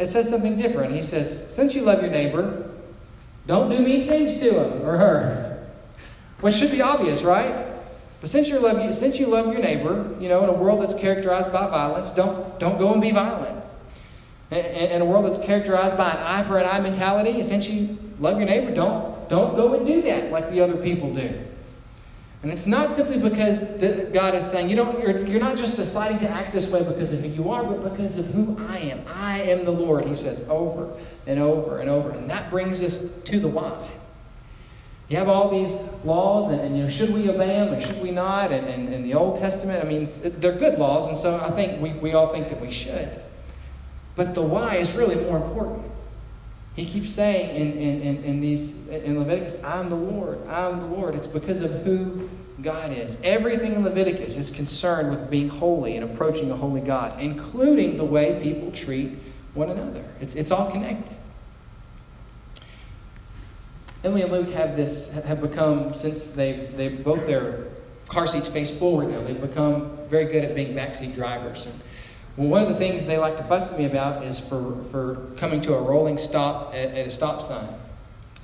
It 0.00 0.08
says 0.08 0.28
something 0.28 0.56
different. 0.56 0.92
He 0.94 1.02
says, 1.02 1.54
since 1.54 1.76
you 1.76 1.82
love 1.82 2.02
your 2.02 2.10
neighbor, 2.10 2.68
don't 3.46 3.70
do 3.70 3.78
mean 3.78 4.08
things 4.08 4.40
to 4.40 4.64
him 4.64 4.82
or 4.82 4.98
her. 4.98 5.47
Which 6.40 6.54
should 6.54 6.70
be 6.70 6.80
obvious, 6.80 7.22
right? 7.22 7.66
But 8.20 8.30
since 8.30 8.48
you 8.48 8.58
love 8.58 8.94
since 8.94 9.18
you 9.18 9.26
love 9.26 9.52
your 9.52 9.62
neighbor, 9.62 10.14
you 10.20 10.28
know, 10.28 10.42
in 10.42 10.48
a 10.48 10.52
world 10.52 10.82
that's 10.82 10.94
characterized 10.94 11.52
by 11.52 11.68
violence, 11.68 12.10
don't 12.10 12.58
don't 12.58 12.78
go 12.78 12.92
and 12.92 13.00
be 13.00 13.10
violent. 13.10 13.64
In 14.50 15.02
a 15.02 15.04
world 15.04 15.26
that's 15.26 15.44
characterized 15.44 15.96
by 15.96 16.10
an 16.10 16.18
eye 16.18 16.42
for 16.42 16.58
an 16.58 16.66
eye 16.66 16.80
mentality, 16.80 17.42
since 17.42 17.68
you 17.68 17.98
love 18.18 18.38
your 18.38 18.46
neighbor, 18.46 18.74
don't 18.74 19.28
don't 19.28 19.56
go 19.56 19.74
and 19.74 19.86
do 19.86 20.02
that 20.02 20.30
like 20.32 20.50
the 20.50 20.60
other 20.60 20.76
people 20.76 21.14
do. 21.14 21.44
And 22.42 22.52
it's 22.52 22.66
not 22.66 22.88
simply 22.90 23.18
because 23.18 23.62
God 24.12 24.34
is 24.36 24.48
saying, 24.48 24.70
you 24.70 24.76
don't, 24.76 25.02
you're, 25.02 25.26
you're 25.26 25.40
not 25.40 25.56
just 25.56 25.74
deciding 25.74 26.20
to 26.20 26.28
act 26.28 26.54
this 26.54 26.68
way 26.68 26.84
because 26.84 27.12
of 27.12 27.20
who 27.20 27.28
you 27.28 27.50
are, 27.50 27.64
but 27.64 27.82
because 27.82 28.16
of 28.16 28.26
who 28.26 28.56
I 28.60 28.78
am. 28.78 29.02
I 29.08 29.42
am 29.42 29.64
the 29.64 29.72
Lord, 29.72 30.04
he 30.04 30.14
says 30.14 30.40
over 30.48 30.88
and 31.26 31.40
over 31.40 31.80
and 31.80 31.90
over. 31.90 32.10
And 32.10 32.30
that 32.30 32.48
brings 32.48 32.80
us 32.80 33.00
to 33.24 33.40
the 33.40 33.48
why. 33.48 33.90
You 35.08 35.16
have 35.16 35.28
all 35.28 35.48
these 35.48 35.72
laws, 36.04 36.52
and, 36.52 36.60
and, 36.60 36.76
you 36.76 36.84
know, 36.84 36.90
should 36.90 37.12
we 37.14 37.30
obey 37.30 37.46
them 37.46 37.72
or 37.72 37.80
should 37.80 38.00
we 38.02 38.10
not? 38.10 38.52
And 38.52 38.68
in 38.68 38.92
and, 38.92 39.04
the 39.04 39.14
Old 39.14 39.38
Testament, 39.38 39.82
I 39.82 39.88
mean, 39.88 40.08
they're 40.40 40.58
good 40.58 40.78
laws, 40.78 41.08
and 41.08 41.16
so 41.16 41.36
I 41.36 41.50
think 41.50 41.80
we, 41.80 41.92
we 41.94 42.12
all 42.12 42.32
think 42.32 42.50
that 42.50 42.60
we 42.60 42.70
should. 42.70 43.08
But 44.16 44.34
the 44.34 44.42
why 44.42 44.76
is 44.76 44.92
really 44.92 45.16
more 45.16 45.38
important. 45.38 45.90
He 46.76 46.84
keeps 46.84 47.10
saying 47.10 47.56
in, 47.56 47.72
in, 47.78 48.02
in, 48.02 48.24
in, 48.24 48.40
these, 48.40 48.72
in 48.88 49.18
Leviticus, 49.18 49.62
I'm 49.64 49.88
the 49.88 49.96
Lord, 49.96 50.46
I'm 50.46 50.78
the 50.78 50.86
Lord. 50.86 51.14
It's 51.14 51.26
because 51.26 51.60
of 51.60 51.82
who 51.84 52.28
God 52.62 52.92
is. 52.92 53.20
Everything 53.24 53.74
in 53.74 53.84
Leviticus 53.84 54.36
is 54.36 54.50
concerned 54.50 55.10
with 55.10 55.30
being 55.30 55.48
holy 55.48 55.96
and 55.96 56.04
approaching 56.04 56.50
a 56.50 56.56
holy 56.56 56.80
God, 56.80 57.20
including 57.20 57.96
the 57.96 58.04
way 58.04 58.38
people 58.42 58.70
treat 58.72 59.18
one 59.54 59.70
another. 59.70 60.04
It's, 60.20 60.34
it's 60.34 60.50
all 60.50 60.70
connected. 60.70 61.16
Emily 64.04 64.22
and 64.22 64.30
Luke 64.30 64.50
have 64.50 64.76
this 64.76 65.10
have 65.10 65.40
become 65.40 65.92
since 65.92 66.30
they've 66.30 66.76
they 66.76 66.88
both 66.88 67.26
their 67.26 67.64
car 68.08 68.26
seats 68.26 68.48
face 68.48 68.70
forward 68.70 69.10
now. 69.10 69.22
They've 69.22 69.40
become 69.40 69.98
very 70.08 70.26
good 70.26 70.44
at 70.44 70.54
being 70.54 70.74
backseat 70.74 71.14
drivers. 71.14 71.66
And 71.66 71.80
well, 72.36 72.48
one 72.48 72.62
of 72.62 72.68
the 72.68 72.76
things 72.76 73.04
they 73.06 73.18
like 73.18 73.36
to 73.38 73.42
fuss 73.42 73.72
at 73.72 73.78
me 73.78 73.86
about 73.86 74.22
is 74.24 74.38
for 74.38 74.84
for 74.92 75.26
coming 75.36 75.60
to 75.62 75.74
a 75.74 75.82
rolling 75.82 76.16
stop 76.16 76.74
at, 76.74 76.94
at 76.94 77.06
a 77.06 77.10
stop 77.10 77.42
sign. 77.42 77.68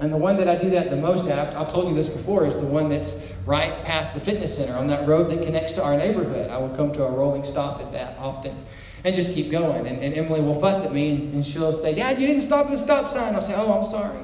And 0.01 0.13
the 0.13 0.17
one 0.17 0.39
that 0.39 0.49
I 0.49 0.57
do 0.57 0.71
that 0.71 0.91
the 0.91 0.97
most 0.97 1.29
at, 1.29 1.55
I've 1.55 1.69
told 1.69 1.89
you 1.89 1.95
this 1.95 2.09
before, 2.09 2.45
is 2.47 2.59
the 2.59 2.67
one 2.67 2.89
that's 2.89 3.17
right 3.47 3.85
past 3.85 4.13
the 4.13 4.19
fitness 4.19 4.57
center 4.57 4.75
on 4.75 4.89
that 4.89 5.07
road 5.07 5.31
that 5.31 5.45
connects 5.45 5.71
to 5.75 5.85
our 5.85 5.97
neighborhood. 5.97 6.51
I 6.51 6.59
will 6.59 6.75
come 6.75 6.93
to 6.95 7.05
a 7.05 7.11
rolling 7.11 7.45
stop 7.45 7.81
at 7.81 7.93
that 7.93 8.19
often 8.19 8.67
and 9.05 9.15
just 9.15 9.33
keep 9.33 9.53
going. 9.53 9.87
And, 9.87 10.03
and 10.03 10.15
Emily 10.15 10.41
will 10.41 10.61
fuss 10.61 10.85
at 10.85 10.93
me 10.93 11.11
and, 11.13 11.35
and 11.35 11.47
she'll 11.47 11.73
say, 11.73 11.95
Dad, 11.95 12.21
you 12.21 12.27
didn't 12.27 12.43
stop 12.43 12.67
at 12.67 12.73
the 12.73 12.79
stop 12.79 13.13
sign. 13.13 13.37
I'll 13.37 13.41
say, 13.41 13.55
Oh, 13.55 13.73
I'm 13.73 13.85
sorry. 13.85 14.24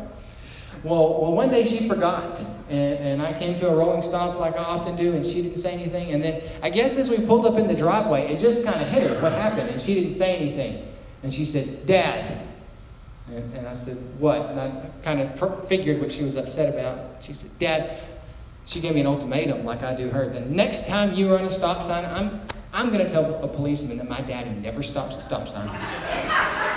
Well, 0.82 1.20
well, 1.20 1.32
one 1.32 1.50
day 1.50 1.64
she 1.64 1.86
forgot, 1.86 2.40
and, 2.70 2.98
and 2.98 3.22
I 3.22 3.38
came 3.38 3.58
to 3.58 3.68
a 3.68 3.76
rolling 3.76 4.00
stop 4.00 4.40
like 4.40 4.54
I 4.54 4.64
often 4.64 4.96
do, 4.96 5.12
and 5.14 5.26
she 5.26 5.42
didn't 5.42 5.58
say 5.58 5.72
anything. 5.72 6.12
And 6.12 6.24
then 6.24 6.42
I 6.62 6.70
guess 6.70 6.96
as 6.96 7.10
we 7.10 7.18
pulled 7.18 7.44
up 7.44 7.58
in 7.58 7.66
the 7.66 7.74
driveway, 7.74 8.32
it 8.32 8.40
just 8.40 8.64
kind 8.64 8.80
of 8.80 8.88
hit 8.88 9.10
her 9.10 9.20
what 9.20 9.32
happened, 9.32 9.68
and 9.68 9.80
she 9.80 9.94
didn't 9.94 10.12
say 10.12 10.36
anything. 10.36 10.88
And 11.22 11.34
she 11.34 11.44
said, 11.44 11.84
Dad. 11.84 12.46
And, 13.28 13.54
and 13.54 13.68
I 13.68 13.74
said, 13.74 13.98
What? 14.18 14.46
And 14.46 14.58
I 14.58 14.90
kind 15.02 15.20
of 15.20 15.68
figured 15.68 16.00
what 16.00 16.10
she 16.10 16.24
was 16.24 16.36
upset 16.36 16.72
about. 16.72 17.22
She 17.22 17.34
said, 17.34 17.56
Dad, 17.58 17.98
she 18.64 18.80
gave 18.80 18.94
me 18.94 19.02
an 19.02 19.06
ultimatum 19.06 19.66
like 19.66 19.82
I 19.82 19.94
do 19.94 20.08
her. 20.08 20.30
The 20.30 20.40
next 20.40 20.86
time 20.86 21.12
you 21.12 21.34
run 21.34 21.44
a 21.44 21.50
stop 21.50 21.82
sign, 21.82 22.06
I'm, 22.06 22.40
I'm 22.72 22.90
going 22.90 23.04
to 23.06 23.12
tell 23.12 23.44
a 23.44 23.48
policeman 23.48 23.98
that 23.98 24.08
my 24.08 24.22
daddy 24.22 24.50
never 24.50 24.82
stops 24.82 25.16
at 25.16 25.22
stop 25.22 25.46
signs. 25.46 25.82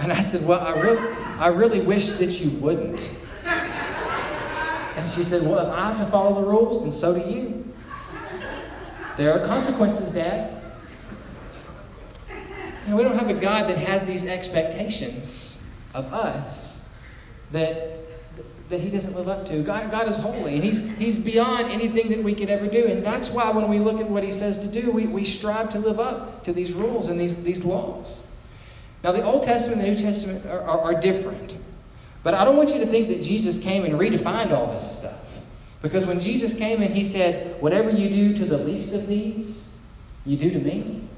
And 0.00 0.12
I 0.12 0.20
said, 0.20 0.46
Well, 0.46 0.60
I 0.60 0.78
really, 0.80 1.14
I 1.38 1.48
really 1.48 1.80
wish 1.80 2.10
that 2.10 2.40
you 2.40 2.50
wouldn't. 2.58 3.08
And 3.44 5.08
she 5.08 5.22
said, 5.22 5.42
Well, 5.42 5.64
if 5.64 5.72
I 5.72 5.92
have 5.92 6.04
to 6.04 6.10
follow 6.10 6.42
the 6.42 6.48
rules, 6.48 6.82
then 6.82 6.90
so 6.90 7.14
do 7.14 7.20
you. 7.20 7.72
There 9.16 9.32
are 9.32 9.46
consequences, 9.46 10.12
Dad. 10.12 10.60
You 12.28 12.90
know, 12.90 12.96
we 12.96 13.04
don't 13.04 13.16
have 13.16 13.28
a 13.28 13.34
God 13.34 13.68
that 13.68 13.78
has 13.78 14.04
these 14.04 14.24
expectations 14.24 15.60
of 15.94 16.12
us 16.12 16.80
that, 17.52 17.98
that 18.68 18.80
He 18.80 18.90
doesn't 18.90 19.14
live 19.14 19.28
up 19.28 19.46
to. 19.46 19.62
God, 19.62 19.90
God 19.92 20.08
is 20.08 20.16
holy, 20.16 20.56
and 20.56 20.64
he's, 20.64 20.80
he's 20.96 21.18
beyond 21.18 21.70
anything 21.70 22.08
that 22.08 22.22
we 22.22 22.34
could 22.34 22.50
ever 22.50 22.66
do. 22.66 22.86
And 22.86 23.04
that's 23.04 23.28
why 23.28 23.50
when 23.50 23.68
we 23.68 23.78
look 23.78 24.00
at 24.00 24.10
what 24.10 24.24
He 24.24 24.32
says 24.32 24.58
to 24.58 24.66
do, 24.66 24.90
we, 24.90 25.06
we 25.06 25.24
strive 25.24 25.70
to 25.70 25.78
live 25.78 26.00
up 26.00 26.42
to 26.44 26.52
these 26.52 26.72
rules 26.72 27.06
and 27.06 27.20
these, 27.20 27.40
these 27.44 27.64
laws. 27.64 28.24
Now, 29.04 29.12
the 29.12 29.22
Old 29.22 29.44
Testament 29.44 29.80
and 29.80 29.88
the 29.88 30.00
New 30.00 30.06
Testament 30.06 30.46
are, 30.46 30.60
are, 30.60 30.80
are 30.80 31.00
different. 31.00 31.56
But 32.22 32.34
I 32.34 32.44
don't 32.44 32.56
want 32.56 32.70
you 32.74 32.80
to 32.80 32.86
think 32.86 33.08
that 33.08 33.22
Jesus 33.22 33.58
came 33.58 33.84
and 33.84 33.94
redefined 33.94 34.50
all 34.50 34.72
this 34.72 34.98
stuff. 34.98 35.14
Because 35.80 36.04
when 36.04 36.18
Jesus 36.18 36.54
came 36.54 36.82
and 36.82 36.92
he 36.92 37.04
said, 37.04 37.60
Whatever 37.62 37.90
you 37.90 38.08
do 38.08 38.38
to 38.38 38.44
the 38.44 38.58
least 38.58 38.92
of 38.92 39.06
these, 39.06 39.76
you 40.26 40.36
do 40.36 40.50
to 40.50 40.58
me. 40.58 41.08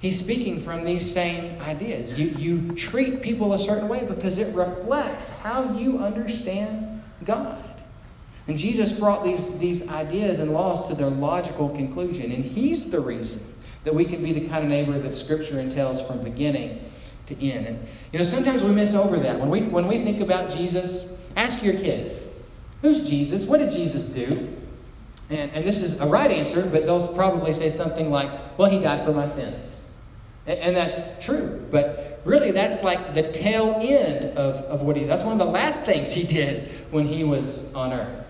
He's 0.00 0.18
speaking 0.18 0.60
from 0.60 0.84
these 0.84 1.12
same 1.12 1.60
ideas. 1.60 2.18
You, 2.18 2.28
you 2.30 2.72
treat 2.72 3.22
people 3.22 3.52
a 3.52 3.58
certain 3.58 3.88
way 3.88 4.04
because 4.04 4.38
it 4.38 4.52
reflects 4.52 5.32
how 5.36 5.74
you 5.74 5.98
understand 5.98 7.02
God. 7.24 7.64
And 8.48 8.58
Jesus 8.58 8.90
brought 8.90 9.22
these, 9.22 9.56
these 9.58 9.88
ideas 9.88 10.40
and 10.40 10.52
laws 10.52 10.88
to 10.88 10.96
their 10.96 11.10
logical 11.10 11.68
conclusion. 11.68 12.32
And 12.32 12.44
He's 12.44 12.90
the 12.90 12.98
reason 12.98 13.44
that 13.84 13.94
we 13.94 14.04
can 14.04 14.24
be 14.24 14.32
the 14.32 14.48
kind 14.48 14.64
of 14.64 14.70
neighbor 14.70 14.98
that 14.98 15.14
Scripture 15.14 15.60
entails 15.60 16.04
from 16.04 16.24
beginning 16.24 16.84
to 17.26 17.44
end. 17.44 17.66
And, 17.66 17.86
you 18.12 18.18
know, 18.18 18.24
sometimes 18.24 18.62
we 18.62 18.72
miss 18.72 18.94
over 18.94 19.18
that. 19.18 19.38
When 19.38 19.50
we, 19.50 19.62
when 19.62 19.86
we 19.86 19.98
think 19.98 20.20
about 20.20 20.50
Jesus, 20.50 21.16
ask 21.36 21.62
your 21.62 21.74
kids, 21.74 22.24
who's 22.80 23.08
Jesus? 23.08 23.44
What 23.44 23.58
did 23.58 23.72
Jesus 23.72 24.06
do? 24.06 24.56
And, 25.30 25.50
and 25.52 25.64
this 25.64 25.80
is 25.80 26.00
a 26.00 26.06
right 26.06 26.30
answer, 26.30 26.62
but 26.62 26.84
they'll 26.84 27.14
probably 27.14 27.52
say 27.52 27.68
something 27.68 28.10
like, 28.10 28.30
well, 28.58 28.70
He 28.70 28.78
died 28.78 29.04
for 29.04 29.12
my 29.12 29.26
sins. 29.26 29.82
And, 30.46 30.58
and 30.58 30.76
that's 30.76 31.04
true. 31.24 31.66
But 31.70 32.20
really, 32.24 32.50
that's 32.50 32.82
like 32.82 33.14
the 33.14 33.30
tail 33.32 33.78
end 33.80 34.36
of, 34.36 34.56
of 34.64 34.82
what 34.82 34.96
he 34.96 35.04
That's 35.04 35.22
one 35.22 35.32
of 35.32 35.38
the 35.38 35.52
last 35.52 35.82
things 35.82 36.12
he 36.12 36.24
did 36.24 36.68
when 36.90 37.06
he 37.06 37.24
was 37.24 37.72
on 37.74 37.92
earth. 37.92 38.26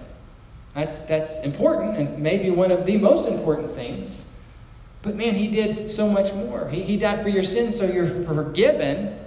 That's, 0.74 1.02
that's 1.02 1.40
important 1.40 1.98
and 1.98 2.18
maybe 2.18 2.50
one 2.50 2.70
of 2.70 2.86
the 2.86 2.96
most 2.96 3.28
important 3.28 3.72
things. 3.72 4.26
But 5.02 5.16
man, 5.16 5.34
he 5.34 5.48
did 5.48 5.90
so 5.90 6.08
much 6.08 6.32
more. 6.32 6.68
He, 6.68 6.82
he 6.82 6.96
died 6.96 7.22
for 7.22 7.28
your 7.28 7.42
sins 7.42 7.76
so 7.76 7.84
you're 7.84 8.06
forgiven. 8.06 9.18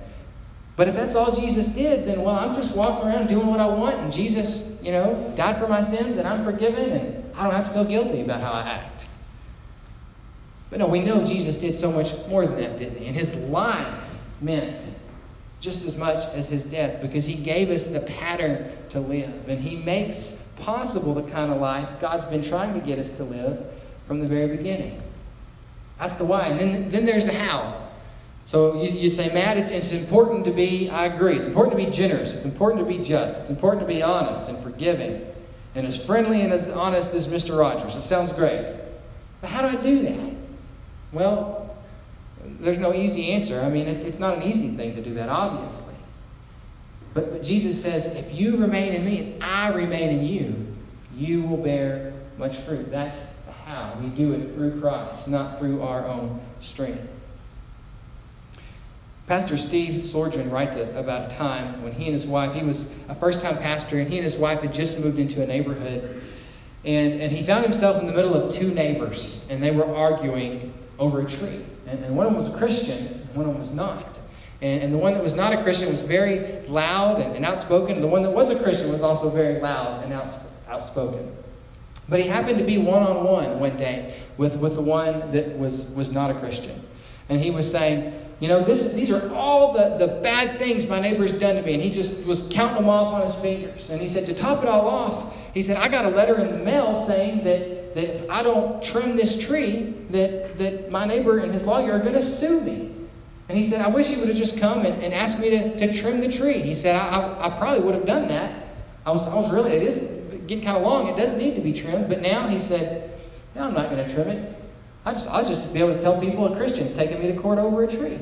But 0.77 0.87
if 0.87 0.95
that's 0.95 1.15
all 1.15 1.33
Jesus 1.33 1.67
did, 1.69 2.05
then 2.07 2.21
well, 2.21 2.35
I'm 2.35 2.55
just 2.55 2.75
walking 2.75 3.07
around 3.07 3.27
doing 3.27 3.47
what 3.47 3.59
I 3.59 3.67
want, 3.67 3.95
and 3.97 4.11
Jesus, 4.11 4.77
you 4.81 4.91
know, 4.91 5.33
died 5.35 5.57
for 5.57 5.67
my 5.67 5.81
sins, 5.81 6.17
and 6.17 6.27
I'm 6.27 6.43
forgiven, 6.43 6.91
and 6.91 7.33
I 7.35 7.43
don't 7.43 7.53
have 7.53 7.67
to 7.67 7.73
feel 7.73 7.85
guilty 7.85 8.21
about 8.21 8.41
how 8.41 8.51
I 8.51 8.61
act. 8.61 9.07
But 10.69 10.79
no, 10.79 10.87
we 10.87 10.99
know 10.99 11.23
Jesus 11.23 11.55
did 11.55 11.75
so 11.75 11.91
much 11.91 12.13
more 12.27 12.45
than 12.45 12.57
that, 12.57 12.77
didn't 12.77 12.97
he? 12.97 13.07
And 13.07 13.15
his 13.15 13.35
life 13.35 14.19
meant 14.41 14.81
just 15.61 15.85
as 15.85 15.95
much 15.95 16.27
as 16.33 16.49
his 16.49 16.63
death 16.63 17.01
because 17.01 17.25
he 17.25 17.35
gave 17.35 17.69
us 17.69 17.85
the 17.85 18.01
pattern 18.01 18.71
to 18.89 18.99
live. 18.99 19.47
And 19.47 19.59
he 19.59 19.77
makes 19.77 20.43
possible 20.57 21.13
the 21.13 21.23
kind 21.23 21.51
of 21.51 21.61
life 21.61 21.87
God's 22.01 22.25
been 22.25 22.43
trying 22.43 22.73
to 22.73 22.85
get 22.85 22.99
us 22.99 23.11
to 23.13 23.23
live 23.23 23.65
from 24.07 24.19
the 24.19 24.27
very 24.27 24.55
beginning. 24.57 25.01
That's 25.97 26.15
the 26.15 26.25
why. 26.25 26.47
And 26.47 26.59
then, 26.59 26.87
then 26.89 27.05
there's 27.05 27.25
the 27.25 27.33
how. 27.33 27.85
So 28.45 28.81
you, 28.81 28.91
you 28.91 29.09
say, 29.09 29.33
Matt, 29.33 29.57
it's, 29.57 29.71
it's 29.71 29.91
important 29.91 30.45
to 30.45 30.51
be, 30.51 30.89
I 30.89 31.05
agree, 31.05 31.35
it's 31.35 31.47
important 31.47 31.77
to 31.77 31.83
be 31.83 31.91
generous, 31.91 32.33
it's 32.33 32.45
important 32.45 32.87
to 32.87 32.97
be 32.97 33.03
just, 33.03 33.35
it's 33.37 33.49
important 33.49 33.81
to 33.81 33.87
be 33.87 34.03
honest 34.03 34.47
and 34.47 34.61
forgiving, 34.61 35.25
and 35.73 35.87
as 35.87 36.03
friendly 36.03 36.41
and 36.41 36.53
as 36.53 36.69
honest 36.69 37.13
as 37.15 37.27
Mr. 37.27 37.57
Rogers. 37.57 37.95
It 37.95 38.03
sounds 38.03 38.31
great. 38.31 38.75
But 39.41 39.49
how 39.49 39.67
do 39.67 39.77
I 39.77 39.81
do 39.81 40.03
that? 40.03 40.33
Well, 41.11 41.75
there's 42.59 42.77
no 42.77 42.93
easy 42.93 43.31
answer. 43.31 43.61
I 43.61 43.69
mean, 43.69 43.87
it's, 43.87 44.03
it's 44.03 44.19
not 44.19 44.37
an 44.37 44.43
easy 44.43 44.69
thing 44.69 44.95
to 44.95 45.01
do 45.01 45.15
that, 45.15 45.29
obviously. 45.29 45.95
But, 47.15 47.31
but 47.31 47.43
Jesus 47.43 47.81
says, 47.81 48.05
if 48.05 48.33
you 48.33 48.57
remain 48.57 48.93
in 48.93 49.05
me 49.05 49.33
and 49.33 49.43
I 49.43 49.69
remain 49.69 50.19
in 50.19 50.25
you, 50.25 50.75
you 51.15 51.41
will 51.41 51.57
bear 51.57 52.13
much 52.37 52.57
fruit. 52.57 52.91
That's 52.91 53.27
how. 53.65 53.97
We 53.99 54.09
do 54.09 54.33
it 54.33 54.53
through 54.53 54.79
Christ, 54.79 55.27
not 55.27 55.59
through 55.59 55.81
our 55.81 56.05
own 56.05 56.39
strength. 56.61 57.01
Pastor 59.27 59.57
Steve 59.57 60.03
Sjogren 60.03 60.51
writes 60.51 60.75
about 60.75 61.31
a 61.31 61.35
time 61.35 61.81
when 61.81 61.91
he 61.91 62.05
and 62.05 62.13
his 62.13 62.27
wife, 62.27 62.53
he 62.53 62.63
was 62.63 62.87
a 63.09 63.15
first 63.15 63.41
time 63.41 63.57
pastor, 63.57 63.97
and 63.97 64.07
he 64.07 64.17
and 64.17 64.23
his 64.23 64.35
wife 64.35 64.61
had 64.61 64.71
just 64.71 64.99
moved 64.99 65.17
into 65.17 65.41
a 65.41 65.47
neighborhood. 65.47 66.21
And, 66.83 67.19
and 67.19 67.31
he 67.31 67.41
found 67.41 67.63
himself 67.63 67.99
in 67.99 68.05
the 68.05 68.13
middle 68.13 68.35
of 68.35 68.53
two 68.53 68.71
neighbors, 68.71 69.45
and 69.49 69.63
they 69.63 69.71
were 69.71 69.91
arguing 69.95 70.71
over 70.99 71.21
a 71.21 71.25
tree. 71.25 71.65
And, 71.87 72.05
and 72.05 72.15
one 72.15 72.27
of 72.27 72.33
them 72.33 72.39
was 72.39 72.53
a 72.53 72.57
Christian, 72.57 73.07
and 73.07 73.35
one 73.35 73.47
of 73.47 73.51
them 73.53 73.57
was 73.57 73.71
not. 73.71 74.19
And, 74.61 74.83
and 74.83 74.93
the 74.93 74.97
one 74.99 75.13
that 75.13 75.23
was 75.23 75.33
not 75.33 75.53
a 75.53 75.63
Christian 75.63 75.89
was 75.89 76.03
very 76.03 76.61
loud 76.67 77.19
and, 77.19 77.35
and 77.35 77.43
outspoken. 77.43 78.01
The 78.01 78.07
one 78.07 78.21
that 78.21 78.31
was 78.31 78.51
a 78.51 78.61
Christian 78.61 78.91
was 78.91 79.01
also 79.01 79.31
very 79.31 79.59
loud 79.59 80.03
and 80.03 80.13
outs, 80.13 80.35
outspoken. 80.67 81.35
But 82.07 82.19
he 82.19 82.27
happened 82.27 82.59
to 82.59 82.65
be 82.65 82.77
one 82.77 83.01
on 83.01 83.23
one 83.23 83.59
one 83.59 83.77
day 83.77 84.15
with, 84.37 84.57
with 84.57 84.75
the 84.75 84.81
one 84.81 85.31
that 85.31 85.57
was, 85.57 85.85
was 85.87 86.11
not 86.11 86.29
a 86.29 86.35
Christian. 86.35 86.83
And 87.29 87.41
he 87.41 87.49
was 87.49 87.69
saying, 87.69 88.13
You 88.39 88.47
know, 88.47 88.63
this, 88.63 88.91
these 88.93 89.09
are 89.09 89.33
all 89.33 89.73
the, 89.73 89.97
the 89.97 90.21
bad 90.21 90.59
things 90.59 90.85
my 90.85 90.99
neighbor's 90.99 91.31
done 91.31 91.55
to 91.55 91.61
me. 91.61 91.73
And 91.73 91.81
he 91.81 91.89
just 91.89 92.25
was 92.25 92.47
counting 92.51 92.77
them 92.77 92.89
off 92.89 93.13
on 93.13 93.21
his 93.23 93.35
fingers. 93.35 93.89
And 93.89 94.01
he 94.01 94.07
said, 94.07 94.25
To 94.27 94.33
top 94.33 94.61
it 94.61 94.69
all 94.69 94.87
off, 94.87 95.35
he 95.53 95.63
said, 95.63 95.77
I 95.77 95.87
got 95.87 96.05
a 96.05 96.09
letter 96.09 96.39
in 96.39 96.51
the 96.51 96.63
mail 96.63 96.95
saying 97.03 97.43
that 97.45 97.75
that 97.95 98.15
if 98.15 98.29
I 98.29 98.43
don't 98.43 98.83
trim 98.83 99.15
this 99.15 99.39
tree, 99.39 99.93
that, 100.09 100.57
that 100.57 100.91
my 100.91 101.05
neighbor 101.05 101.39
and 101.39 101.51
his 101.51 101.63
lawyer 101.63 101.93
are 101.93 101.99
going 101.99 102.13
to 102.13 102.21
sue 102.21 102.59
me. 102.59 102.93
And 103.47 103.57
he 103.57 103.63
said, 103.63 103.81
I 103.81 103.87
wish 103.87 104.07
he 104.07 104.17
would 104.17 104.27
have 104.27 104.37
just 104.37 104.59
come 104.59 104.85
and, 104.85 105.01
and 105.01 105.13
asked 105.13 105.39
me 105.39 105.49
to, 105.51 105.77
to 105.77 105.93
trim 105.93 106.19
the 106.19 106.29
tree. 106.29 106.59
He 106.59 106.75
said, 106.75 106.97
I, 106.97 107.07
I, 107.07 107.45
I 107.47 107.57
probably 107.57 107.79
would 107.79 107.95
have 107.95 108.05
done 108.05 108.27
that. 108.27 108.65
I 109.05 109.11
was, 109.11 109.25
I 109.27 109.35
was 109.35 109.49
really, 109.49 109.71
it 109.71 109.81
is 109.81 109.99
getting 110.47 110.63
kind 110.63 110.77
of 110.77 110.83
long. 110.83 111.07
It 111.07 111.17
does 111.17 111.35
need 111.35 111.55
to 111.55 111.61
be 111.61 111.73
trimmed. 111.73 112.09
But 112.09 112.21
now 112.21 112.47
he 112.47 112.59
said, 112.59 113.17
no, 113.55 113.63
I'm 113.63 113.73
not 113.73 113.89
going 113.89 114.05
to 114.05 114.13
trim 114.13 114.27
it. 114.27 114.61
I 115.05 115.13
just, 115.13 115.27
I'll 115.29 115.45
just 115.45 115.71
be 115.73 115.79
able 115.79 115.93
to 115.93 116.01
tell 116.01 116.19
people 116.19 116.51
a 116.51 116.55
Christian's 116.55 116.91
taking 116.91 117.19
me 117.19 117.31
to 117.31 117.39
court 117.39 117.59
over 117.59 117.83
a 117.83 117.87
tree. 117.87 118.19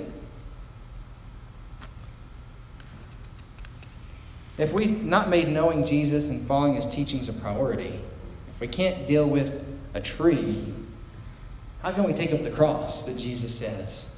If 4.58 4.72
we've 4.74 5.04
not 5.04 5.30
made 5.30 5.48
knowing 5.48 5.86
Jesus 5.86 6.30
and 6.30 6.46
following 6.48 6.76
his 6.76 6.86
teachings 6.86 7.28
a 7.28 7.34
priority, 7.34 8.00
if 8.54 8.60
we 8.60 8.68
can't 8.68 9.08
deal 9.08 9.28
with 9.28 9.66
a 9.94 10.02
tree, 10.02 10.74
how 11.82 11.92
can 11.92 12.04
we 12.04 12.14
take 12.14 12.34
up 12.34 12.44
the 12.44 12.52
cross 12.52 13.04
that 13.04 13.18
Jesus 13.18 13.58
says 13.58 14.10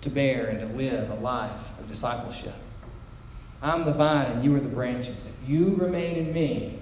to 0.00 0.10
bear 0.10 0.46
and 0.46 0.60
to 0.60 0.66
live 0.76 1.10
a 1.10 1.14
life 1.14 1.78
of 1.78 1.88
discipleship? 1.88 2.54
I'm 3.62 3.84
the 3.84 3.92
vine 3.92 4.26
and 4.26 4.44
you 4.44 4.54
are 4.56 4.60
the 4.60 4.68
branches. 4.68 5.26
If 5.26 5.48
you 5.48 5.76
remain 5.76 6.16
in 6.16 6.32
me, 6.34 6.78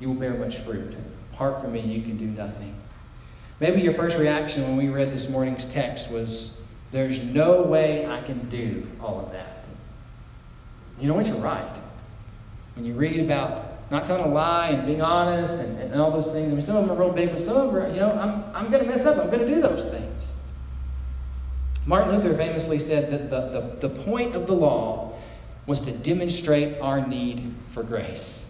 you 0.00 0.08
will 0.08 0.16
bear 0.16 0.34
much 0.34 0.58
fruit. 0.58 0.94
Apart 1.32 1.60
from 1.60 1.72
me, 1.72 1.80
you 1.80 2.02
can 2.02 2.16
do 2.16 2.26
nothing. 2.26 2.74
Maybe 3.60 3.80
your 3.80 3.94
first 3.94 4.18
reaction 4.18 4.62
when 4.62 4.76
we 4.76 4.88
read 4.88 5.12
this 5.12 5.28
morning's 5.28 5.66
text 5.66 6.10
was, 6.10 6.60
There's 6.90 7.20
no 7.20 7.62
way 7.62 8.06
I 8.06 8.22
can 8.22 8.48
do 8.48 8.86
all 9.00 9.20
of 9.20 9.32
that. 9.32 9.64
You 11.00 11.08
know 11.08 11.14
what? 11.14 11.26
You're 11.26 11.36
right. 11.36 11.76
When 12.74 12.84
you 12.84 12.94
read 12.94 13.20
about 13.20 13.68
not 13.90 14.04
telling 14.04 14.24
a 14.24 14.28
lie 14.28 14.68
and 14.68 14.86
being 14.86 15.02
honest 15.02 15.54
and, 15.54 15.78
and 15.78 16.00
all 16.00 16.10
those 16.10 16.32
things. 16.32 16.52
I 16.52 16.54
mean, 16.54 16.62
some 16.62 16.76
of 16.76 16.86
them 16.86 16.96
are 16.96 17.00
real 17.00 17.12
big, 17.12 17.30
but 17.30 17.40
some 17.40 17.56
of 17.56 17.72
them 17.72 17.82
are, 17.82 17.88
you 17.88 18.00
know, 18.00 18.12
I'm, 18.12 18.44
I'm 18.54 18.70
going 18.70 18.84
to 18.84 18.90
mess 18.90 19.06
up. 19.06 19.16
I'm 19.16 19.30
going 19.30 19.46
to 19.46 19.54
do 19.54 19.60
those 19.60 19.86
things. 19.86 20.34
Martin 21.86 22.14
Luther 22.14 22.36
famously 22.36 22.78
said 22.78 23.10
that 23.10 23.30
the, 23.30 23.60
the, 23.60 23.88
the 23.88 24.02
point 24.02 24.34
of 24.34 24.46
the 24.46 24.52
law 24.52 25.14
was 25.66 25.80
to 25.82 25.92
demonstrate 25.92 26.78
our 26.80 27.06
need 27.06 27.54
for 27.70 27.82
grace. 27.82 28.47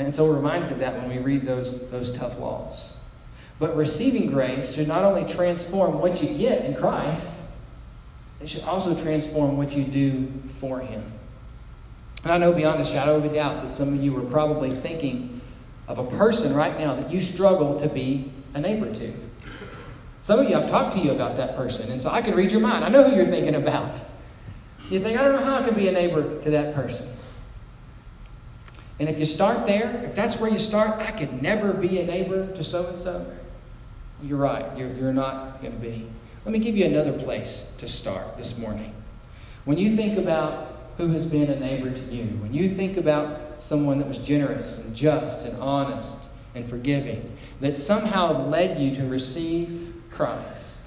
And 0.00 0.14
so 0.14 0.24
we're 0.24 0.36
reminded 0.36 0.72
of 0.72 0.78
that 0.78 0.94
when 0.94 1.10
we 1.10 1.18
read 1.18 1.42
those, 1.42 1.86
those 1.90 2.10
tough 2.10 2.38
laws. 2.38 2.94
But 3.58 3.76
receiving 3.76 4.30
grace 4.30 4.74
should 4.74 4.88
not 4.88 5.04
only 5.04 5.30
transform 5.30 5.98
what 6.00 6.22
you 6.22 6.38
get 6.38 6.64
in 6.64 6.74
Christ, 6.74 7.42
it 8.40 8.48
should 8.48 8.64
also 8.64 8.96
transform 8.96 9.58
what 9.58 9.76
you 9.76 9.84
do 9.84 10.32
for 10.58 10.80
Him. 10.80 11.04
And 12.22 12.32
I 12.32 12.38
know 12.38 12.50
beyond 12.52 12.80
a 12.80 12.84
shadow 12.84 13.16
of 13.16 13.26
a 13.26 13.34
doubt 13.34 13.62
that 13.62 13.72
some 13.72 13.92
of 13.92 14.02
you 14.02 14.16
are 14.16 14.30
probably 14.30 14.70
thinking 14.70 15.42
of 15.86 15.98
a 15.98 16.04
person 16.16 16.54
right 16.54 16.78
now 16.78 16.94
that 16.94 17.12
you 17.12 17.20
struggle 17.20 17.78
to 17.80 17.88
be 17.88 18.32
a 18.54 18.60
neighbor 18.60 18.90
to. 18.90 19.12
Some 20.22 20.40
of 20.40 20.48
you, 20.48 20.56
I've 20.56 20.70
talked 20.70 20.96
to 20.96 21.02
you 21.02 21.10
about 21.10 21.36
that 21.36 21.56
person, 21.56 21.90
and 21.90 22.00
so 22.00 22.08
I 22.08 22.22
can 22.22 22.34
read 22.34 22.52
your 22.52 22.62
mind. 22.62 22.86
I 22.86 22.88
know 22.88 23.08
who 23.08 23.14
you're 23.16 23.26
thinking 23.26 23.54
about. 23.54 24.00
You 24.88 24.98
think, 24.98 25.18
I 25.18 25.24
don't 25.24 25.32
know 25.34 25.44
how 25.44 25.58
I 25.58 25.62
can 25.62 25.74
be 25.74 25.88
a 25.88 25.92
neighbor 25.92 26.42
to 26.42 26.50
that 26.52 26.74
person. 26.74 27.06
And 29.00 29.08
if 29.08 29.18
you 29.18 29.24
start 29.24 29.66
there, 29.66 30.02
if 30.04 30.14
that's 30.14 30.38
where 30.38 30.50
you 30.50 30.58
start, 30.58 31.00
I 31.00 31.10
could 31.10 31.42
never 31.42 31.72
be 31.72 31.98
a 32.00 32.06
neighbor 32.06 32.54
to 32.54 32.62
so 32.62 32.86
and 32.86 32.98
so. 32.98 33.26
You're 34.22 34.36
right, 34.36 34.76
you're, 34.76 34.92
you're 34.92 35.14
not 35.14 35.62
going 35.62 35.72
to 35.72 35.80
be. 35.80 36.06
Let 36.44 36.52
me 36.52 36.58
give 36.58 36.76
you 36.76 36.84
another 36.84 37.14
place 37.14 37.64
to 37.78 37.88
start 37.88 38.36
this 38.36 38.58
morning. 38.58 38.94
When 39.64 39.78
you 39.78 39.96
think 39.96 40.18
about 40.18 40.76
who 40.98 41.08
has 41.08 41.24
been 41.24 41.48
a 41.48 41.58
neighbor 41.58 41.90
to 41.90 42.14
you, 42.14 42.24
when 42.42 42.52
you 42.52 42.68
think 42.68 42.98
about 42.98 43.62
someone 43.62 43.98
that 44.00 44.06
was 44.06 44.18
generous 44.18 44.76
and 44.76 44.94
just 44.94 45.46
and 45.46 45.58
honest 45.62 46.28
and 46.54 46.68
forgiving, 46.68 47.34
that 47.60 47.78
somehow 47.78 48.48
led 48.48 48.78
you 48.78 48.94
to 48.96 49.06
receive 49.06 49.94
Christ, 50.10 50.78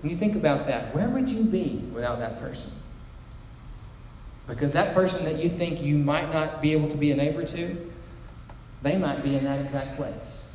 when 0.00 0.10
you 0.10 0.16
think 0.16 0.34
about 0.34 0.66
that, 0.66 0.94
where 0.94 1.10
would 1.10 1.28
you 1.28 1.42
be 1.42 1.82
without 1.92 2.20
that 2.20 2.40
person? 2.40 2.72
Because 4.50 4.72
that 4.72 4.94
person 4.94 5.24
that 5.24 5.38
you 5.38 5.48
think 5.48 5.80
you 5.80 5.96
might 5.96 6.32
not 6.32 6.60
be 6.60 6.72
able 6.72 6.88
to 6.88 6.96
be 6.96 7.12
a 7.12 7.16
neighbor 7.16 7.44
to, 7.44 7.90
they 8.82 8.98
might 8.98 9.22
be 9.22 9.36
in 9.36 9.44
that 9.44 9.64
exact 9.64 9.96
place. 9.96 10.46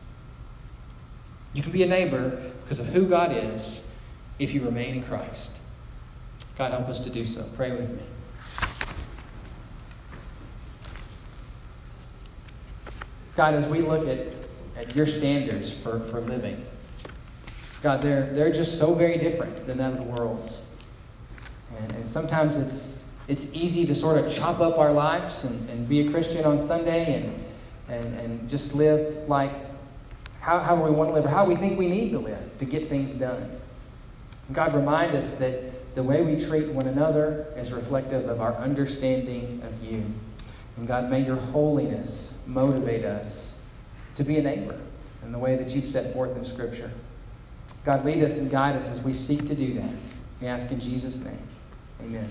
You 1.54 1.64
can 1.64 1.72
be 1.72 1.82
a 1.82 1.88
neighbor 1.88 2.52
because 2.64 2.80
of 2.80 2.88
who 2.88 3.08
God 3.08 3.32
is 3.32 3.84
if 4.38 4.54
you 4.54 4.64
remain 4.64 4.96
in 4.96 5.04
Christ. 5.04 5.62
God, 6.58 6.72
help 6.72 6.90
us 6.90 7.00
to 7.06 7.10
do 7.10 7.26
so. 7.26 7.50
Pray 7.56 7.72
with 7.72 7.90
me. 7.90 8.04
God, 13.38 13.54
as 13.54 13.66
we 13.68 13.80
look 13.80 14.08
at, 14.10 14.28
at 14.76 14.94
your 14.94 15.08
standards 15.08 15.72
for, 15.72 16.02
for 16.02 16.20
living, 16.20 16.66
God, 17.82 18.02
they're, 18.02 18.28
they're 18.28 18.52
just 18.52 18.78
so 18.78 18.94
very 18.94 19.18
different 19.18 19.66
than 19.68 19.78
that 19.78 19.94
of 19.94 19.98
the 19.98 20.04
world's. 20.04 20.64
And, 21.78 21.92
and 21.94 22.10
sometimes 22.10 22.58
it's, 22.58 22.98
it's 23.28 23.48
easy 23.54 23.86
to 23.86 23.96
sort 23.96 24.24
of 24.24 24.32
chop 24.32 24.60
up 24.60 24.78
our 24.78 24.94
lives 24.94 25.44
and, 25.44 25.70
and 25.70 25.90
be 25.90 26.02
a 26.02 26.12
Christian 26.12 26.46
on 26.46 26.66
Sunday 26.66 27.24
and, 27.24 27.46
and, 27.90 28.20
and 28.20 28.50
just 28.50 28.74
live 28.74 29.28
like 29.28 29.52
how, 30.42 30.60
how 30.60 30.76
we 30.76 30.92
want 30.92 31.10
to 31.10 31.14
live 31.16 31.26
or 31.26 31.30
how 31.30 31.46
we 31.46 31.56
think 31.56 31.78
we 31.78 31.88
need 31.88 32.12
to 32.12 32.20
live 32.20 32.60
to 32.60 32.66
get 32.66 32.88
things 32.88 33.14
done. 33.14 33.60
God, 34.54 34.76
remind 34.76 35.16
us 35.16 35.32
that 35.36 35.96
the 35.96 36.04
way 36.04 36.22
we 36.22 36.44
treat 36.46 36.68
one 36.68 36.88
another 36.88 37.48
is 37.56 37.72
reflective 37.72 38.30
of 38.30 38.42
our 38.42 38.54
understanding 38.58 39.62
of 39.66 39.84
you. 39.84 40.06
And 40.78 40.88
God, 40.88 41.10
may 41.10 41.22
your 41.26 41.38
holiness 41.38 42.38
motivate 42.46 43.06
us 43.06 43.58
to 44.16 44.24
be 44.24 44.38
a 44.38 44.44
neighbor 44.44 44.78
in 45.24 45.32
the 45.32 45.40
way 45.40 45.56
that 45.56 45.70
you've 45.70 45.88
set 45.88 46.14
forth 46.14 46.38
in 46.38 46.46
Scripture. 46.46 46.92
God, 47.84 48.06
lead 48.06 48.24
us 48.24 48.38
and 48.38 48.52
guide 48.52 48.76
us 48.76 48.88
as 48.88 49.00
we 49.02 49.14
seek 49.14 49.48
to 49.48 49.56
do 49.56 49.74
that. 49.76 49.92
We 50.42 50.48
ask 50.48 50.70
in 50.70 50.80
Jesus' 50.80 51.18
name. 51.18 51.40
Amen. 52.02 52.30